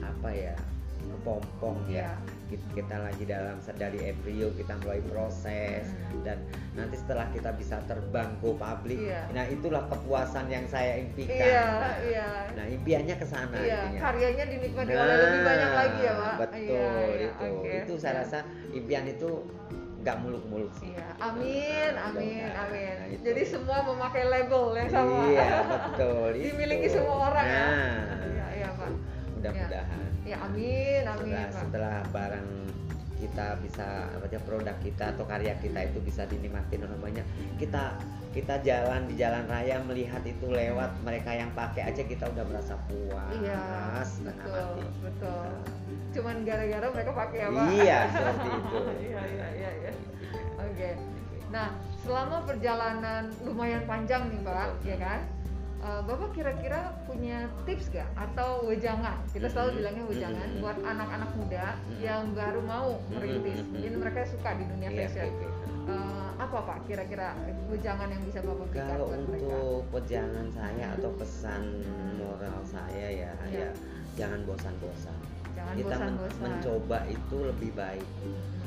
apa 0.00 0.30
ya 0.32 0.56
kepompong 1.02 1.76
ya 1.86 2.04
Iya. 2.06 2.10
kita, 2.48 2.66
kita 2.74 2.96
lagi 2.98 3.24
dalam 3.24 3.56
dari 3.70 3.98
embrio 4.04 4.48
kita 4.52 4.74
mulai 4.78 5.00
proses 5.04 5.84
Hmm. 5.86 6.22
dan 6.22 6.38
nanti 6.72 6.96
setelah 6.96 7.26
kita 7.30 7.50
bisa 7.52 7.78
terbang 7.84 8.34
go 8.38 8.52
public 8.54 8.98
Iya. 8.98 9.22
nah 9.30 9.44
itulah 9.44 9.86
kepuasan 9.86 10.46
yang 10.46 10.64
saya 10.64 10.98
impikan 10.98 11.36
Iya, 11.36 11.64
Nah, 11.70 11.96
iya. 12.02 12.28
nah 12.52 12.64
impiannya 12.66 13.14
ke 13.14 13.24
sana 13.24 13.56
intinya. 13.56 14.00
karyanya 14.00 14.44
dinikmati 14.46 14.90
oleh 14.90 15.16
lebih 15.18 15.40
banyak 15.42 15.70
lagi 15.72 16.00
ya 16.00 16.12
Pak. 16.12 16.26
Nah, 16.26 16.36
betul 16.38 17.06
iya, 17.10 17.28
itu 17.28 17.46
oke. 17.46 17.70
itu 17.78 17.92
saya 17.96 18.14
rasa 18.18 18.38
impian 18.70 19.04
itu 19.06 19.30
nggak 20.00 20.16
muluk-muluk 20.18 20.72
sih 20.74 20.88
Iya, 20.90 21.06
amin, 21.18 21.90
Nah, 21.92 22.08
amin, 22.08 22.24
mudah-mudahan. 22.40 22.64
amin. 22.64 22.94
Nah, 22.96 23.06
itu. 23.10 23.20
Jadi 23.22 23.42
semua 23.44 23.78
memakai 23.84 24.24
label 24.24 24.64
yang 24.74 24.88
sama. 24.88 25.16
Iya 25.28 25.48
betul. 25.68 26.28
Dimiliki 26.34 26.82
itu. 26.82 26.94
semua 26.96 27.16
orang 27.28 27.46
ya. 27.46 27.60
Nah, 27.62 28.24
Iya, 28.24 28.46
iya 28.56 28.68
Pak. 28.72 28.90
mudah-mudahan. 29.30 30.00
Ya, 30.00 30.09
amin, 30.26 31.02
amin 31.02 31.32
Setelah, 31.32 31.48
Pak. 31.48 31.60
setelah 31.64 31.96
barang 32.12 32.48
kita 33.20 33.46
bisa 33.60 33.86
apa 34.16 34.26
ya 34.32 34.40
produk 34.40 34.76
kita 34.80 35.12
atau 35.12 35.28
karya 35.28 35.52
kita 35.60 35.80
itu 35.84 36.00
bisa 36.00 36.24
dinikmatin 36.24 36.88
orang 36.88 37.00
banyak 37.04 37.26
kita 37.60 37.92
kita 38.32 38.56
jalan 38.64 39.04
di 39.12 39.20
jalan 39.20 39.44
raya 39.44 39.76
melihat 39.84 40.24
itu 40.24 40.48
lewat 40.48 40.88
mereka 41.04 41.36
yang 41.36 41.52
pakai 41.52 41.92
aja 41.92 42.00
kita 42.00 42.24
udah 42.24 42.44
merasa 42.48 42.80
puas 42.88 43.28
Iya, 43.36 43.60
betul, 44.24 44.54
mati. 44.54 44.82
betul. 45.04 45.44
Nah, 45.44 45.60
Cuman 46.10 46.36
gara-gara 46.42 46.86
mereka 46.90 47.10
pakai 47.12 47.38
ya 47.38 47.48
pak? 47.50 47.66
Iya, 47.70 47.98
seperti 48.14 48.48
itu. 48.50 48.78
Iya, 49.04 49.20
iya, 49.26 49.46
iya. 49.52 49.70
iya. 49.78 49.92
Oke. 50.58 50.90
Nah, 51.50 51.68
selama 52.00 52.36
perjalanan 52.42 53.22
lumayan 53.42 53.82
panjang 53.84 54.22
nih 54.26 54.40
pak, 54.42 54.68
Betul. 54.78 54.88
ya 54.90 54.96
kan? 54.96 55.20
Eh, 55.80 56.00
Bapak 56.04 56.36
kira-kira 56.36 56.92
punya 57.08 57.48
tips 57.64 57.88
gak 57.88 58.04
atau 58.12 58.68
wejangan? 58.68 59.16
Kita 59.32 59.48
selalu 59.48 59.80
bilangnya 59.80 60.04
wejangan 60.04 60.48
buat 60.60 60.76
anak-anak 60.76 61.30
muda 61.34 61.72
yang 61.96 62.36
baru 62.36 62.60
mau 62.60 63.00
merintis. 63.08 63.64
Mungkin 63.64 63.96
mereka 63.96 64.28
suka 64.28 64.60
di 64.60 64.68
dunia 64.68 64.92
Iya, 64.92 65.08
fashion. 65.08 65.32
oke, 65.32 65.40
oke. 65.40 65.48
Eh, 65.90 66.28
apa 66.36 66.56
pak 66.60 66.78
kira-kira 66.84 67.32
wejangan 67.66 68.08
yang 68.08 68.22
bisa 68.22 68.38
bapak 68.40 68.68
berikan 68.68 68.88
Kalau 68.90 69.06
buat 69.08 69.18
untuk 69.18 69.80
pejangan 69.90 70.46
saya 70.52 70.86
atau 70.94 71.10
pesan 71.16 71.62
moral 72.14 72.60
saya 72.62 73.06
ya, 73.08 73.30
Iya. 73.48 73.58
ya 73.64 73.68
jangan 74.16 74.44
bosan-bosan. 74.44 75.16
Jangan 75.50 75.74
kita 75.74 75.94
men- 75.96 75.96
bosan-bosan. 75.96 76.40
mencoba 76.44 76.98
itu 77.08 77.36
lebih 77.40 77.70
baik, 77.72 78.08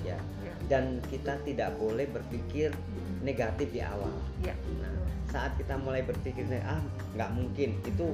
ya. 0.02 0.17
Ya. 0.41 0.54
Dan 0.65 0.97
kita 1.06 1.38
tidak 1.45 1.78
boleh 1.78 2.10
berpikir 2.10 2.73
negatif 3.21 3.69
di 3.69 3.86
awal. 3.86 4.12
Ya. 4.41 4.58
Nah, 4.82 4.93
saat 5.33 5.57
kita 5.57 5.73
mulai 5.81 6.05
berpikir 6.05 6.45
ah 6.61 6.77
nggak 7.17 7.29
mungkin 7.33 7.73
itu 7.81 8.07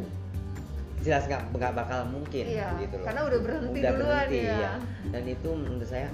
jelas 1.04 1.28
nggak 1.28 1.52
nggak 1.52 1.74
bakal 1.76 2.00
mungkin 2.08 2.44
Iya, 2.48 2.76
gitu 2.80 2.96
loh. 3.00 3.06
karena 3.08 3.22
udah 3.28 3.40
berhenti 3.44 3.80
Udah 3.80 3.92
duluan 3.96 4.08
berhenti, 4.28 4.40
ya. 4.40 4.56
iya. 4.56 4.72
Dan 5.12 5.24
itu 5.28 5.50
menurut 5.56 5.88
saya 5.88 6.08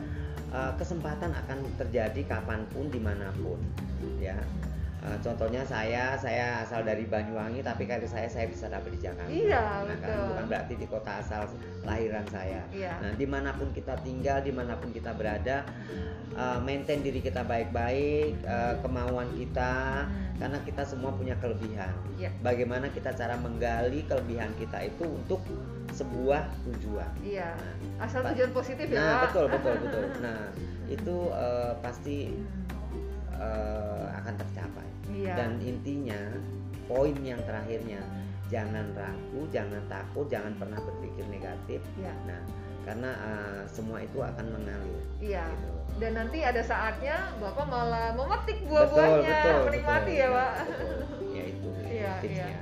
uh, 0.53 0.73
kesempatan 0.77 1.29
akan 1.33 1.57
terjadi 1.77 2.21
kapan 2.25 2.65
pun 2.69 2.85
di 2.93 3.01
mana 3.01 3.33
pun, 3.37 3.57
ya. 4.21 4.37
Uh, 5.05 5.17
contohnya 5.21 5.61
saya, 5.61 6.17
saya 6.17 6.65
asal 6.65 6.81
dari 6.81 7.05
Banyuwangi, 7.05 7.61
tapi 7.61 7.85
karir 7.85 8.09
saya 8.09 8.25
saya 8.25 8.49
bisa 8.49 8.65
dapat 8.65 8.89
di 8.97 9.05
Jakarta. 9.05 9.29
Iya, 9.29 9.85
Nah, 9.85 9.97
kan 10.01 10.17
bukan 10.33 10.45
berarti 10.49 10.73
di 10.81 10.87
kota 10.89 11.21
asal 11.21 11.45
lahiran 11.85 12.25
saya. 12.25 12.65
Iya. 12.73 12.97
Nah, 13.05 13.13
di 13.13 13.29
mana 13.29 13.53
pun 13.53 13.69
kita 13.69 13.93
tinggal, 14.01 14.41
di 14.41 14.49
mana 14.49 14.73
pun 14.81 14.89
kita 14.89 15.13
berada, 15.13 15.61
uh, 16.33 16.57
maintain 16.57 17.05
diri 17.05 17.21
kita 17.21 17.45
baik-baik, 17.45 18.41
uh, 18.49 18.81
kemauan 18.81 19.29
kita, 19.37 20.09
Hmm. 20.09 20.41
karena 20.41 20.57
kita 20.65 20.81
semua 20.81 21.13
punya 21.13 21.37
kelebihan. 21.37 21.93
Iya. 22.17 22.33
Bagaimana 22.41 22.89
kita 22.89 23.13
cara 23.13 23.37
menggali 23.37 24.09
kelebihan 24.09 24.57
kita 24.57 24.89
itu 24.89 25.05
untuk 25.05 25.45
sebuah 25.93 26.49
tujuan. 26.65 27.13
Iya. 27.21 27.53
Nah, 27.53 28.09
Asal 28.09 28.25
tujuan 28.33 28.51
positif 28.51 28.89
ya, 28.89 28.99
Nah, 28.99 29.29
betul, 29.29 29.45
betul, 29.53 29.73
betul. 29.85 30.03
Nah, 30.25 30.49
itu 30.89 31.15
uh, 31.29 31.77
pasti 31.79 32.33
uh, 33.37 34.09
akan 34.17 34.33
tercapai. 34.35 34.87
Iya. 35.15 35.33
Dan 35.39 35.51
intinya, 35.63 36.19
poin 36.91 37.15
yang 37.23 37.39
terakhirnya, 37.47 38.03
jangan 38.51 38.91
ragu, 38.93 39.41
jangan 39.49 39.81
takut, 39.87 40.27
jangan 40.27 40.53
pernah 40.59 40.79
berpikir 40.83 41.23
negatif. 41.31 41.79
Iya. 41.95 42.13
Nah, 42.27 42.41
karena 42.83 43.11
uh, 43.17 43.61
semua 43.65 44.03
itu 44.03 44.19
akan 44.19 44.45
mengalir. 44.51 45.03
Iya. 45.23 45.47
Gitu. 45.49 45.69
Dan 45.95 46.11
nanti 46.19 46.43
ada 46.43 46.59
saatnya 46.59 47.15
Bapak 47.39 47.71
malah 47.71 48.11
memetik 48.19 48.59
buah-buahnya, 48.67 49.63
menikmati 49.63 50.11
betul. 50.11 50.19
ya, 50.19 50.27
Pak. 50.27 50.51
Ya 51.31 51.43
itu 51.47 51.67
Iya, 51.87 52.13
tipsnya. 52.19 52.47
iya. 52.51 52.61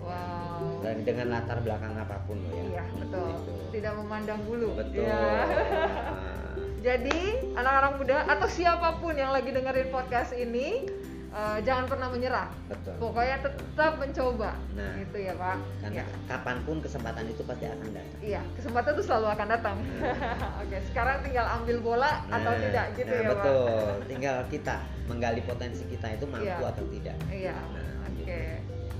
Wow. 0.00 0.80
Dan 0.80 0.96
dengan 1.04 1.26
latar 1.28 1.60
belakang 1.60 1.92
apa 1.94 2.16
pun 2.24 2.40
loh 2.40 2.52
ya. 2.56 2.64
Iya, 2.80 2.84
betul. 2.96 3.28
Gitu. 3.36 3.52
Tidak 3.76 3.92
memandang 4.00 4.40
bulu. 4.48 4.72
Betul. 4.74 5.04
Nah, 5.04 5.44
Jadi, 6.86 7.20
anak-anak 7.52 7.92
muda 8.00 8.24
atau 8.24 8.48
siapa 8.48 8.96
pun 9.04 9.12
yang 9.12 9.36
lagi 9.36 9.52
dengerin 9.52 9.92
podcast 9.92 10.32
ini, 10.32 10.88
eh, 11.30 11.58
jangan 11.62 11.84
pernah 11.86 12.08
menyerah. 12.08 12.48
betul. 12.66 12.94
Pokoknya 12.98 13.36
tetap 13.38 13.92
mencoba. 13.96 14.50
Nah. 14.74 14.94
Gitu 14.96 15.18
ya, 15.20 15.32
Pak. 15.34 15.56
Karena 15.80 15.94
Iya. 15.96 16.04
kapan 16.26 16.56
pun 16.62 16.76
kesempatan 16.78 17.24
itu 17.24 17.42
pasti 17.42 17.64
akan 17.64 17.88
datang. 17.88 18.18
Iya, 18.20 18.40
kesempatan 18.54 18.90
itu 18.92 19.02
selalu 19.02 19.26
akan 19.30 19.46
datang. 19.48 19.76
Oke, 20.62 20.76
sekarang 20.86 21.16
tinggal 21.20 21.46
ambil 21.52 21.76
bola 21.80 22.10
atau 22.26 22.50
Nah, 22.50 22.60
tidak 22.60 22.86
gitu 22.94 23.08
nah, 23.08 23.16
ya, 23.16 23.22
Pak. 23.22 23.34
betul. 23.36 23.86
Tinggal 24.06 24.36
kita 24.48 24.74
menggali 25.06 25.40
potensi 25.42 25.82
kita 25.86 26.06
itu 26.12 26.24
mampu 26.26 26.46
Iya. 26.46 26.66
atau 26.66 26.84
tidak. 26.88 27.16
Iya. 27.28 27.56
Nah, 27.56 27.90
Oke. 28.04 28.14
gitu. 28.16 28.32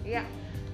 Iya. 0.06 0.22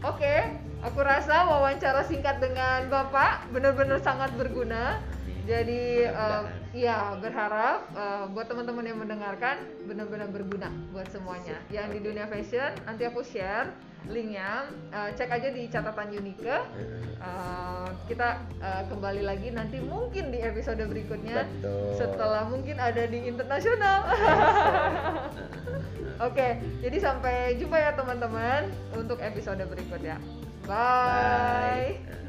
Oke, 0.04 0.34
aku 0.80 1.00
rasa 1.00 1.44
wawancara 1.46 2.04
singkat 2.04 2.36
dengan 2.36 2.84
Bapak 2.86 3.48
benar-benar 3.50 3.96
sangat 3.98 4.28
berguna. 4.36 5.00
Jadi 5.46 6.04
eh, 6.04 6.12
Mudah-mudahan. 6.12 6.65
Ya 6.76 7.16
berharap 7.16 7.88
eh, 7.96 8.24
buat 8.36 8.46
teman-teman 8.52 8.84
yang 8.84 9.00
mendengarkan 9.00 9.64
benar-benar 9.88 10.28
berguna 10.28 10.68
buat 10.92 11.08
semuanya. 11.08 11.56
Yang 11.72 11.96
di 11.96 11.98
dunia 12.04 12.28
fashion 12.28 12.76
nanti 12.84 13.08
aku 13.08 13.24
share 13.24 13.72
linknya. 14.12 14.68
Eh, 14.92 15.10
cek 15.16 15.32
aja 15.32 15.48
di 15.48 15.66
catatan 15.72 16.12
Unike. 16.12 16.44
Eh, 17.16 17.88
kita 18.12 18.44
eh, 18.60 18.82
kembali 18.92 19.24
lagi 19.24 19.48
nanti 19.56 19.80
mungkin 19.80 20.28
di 20.28 20.44
episode 20.44 20.84
berikutnya 20.84 21.48
Betul. 21.48 21.96
setelah 21.96 22.44
mungkin 22.44 22.76
ada 22.76 23.08
di 23.08 23.24
internasional. 23.24 23.98
Oke, 26.28 26.56
jadi 26.80 26.96
sampai 26.96 27.60
jumpa 27.60 27.76
ya 27.76 27.92
teman-teman 27.92 28.72
untuk 28.96 29.20
episode 29.20 29.60
berikutnya. 29.64 30.16
Bye. 30.64 32.00
Bye. 32.04 32.24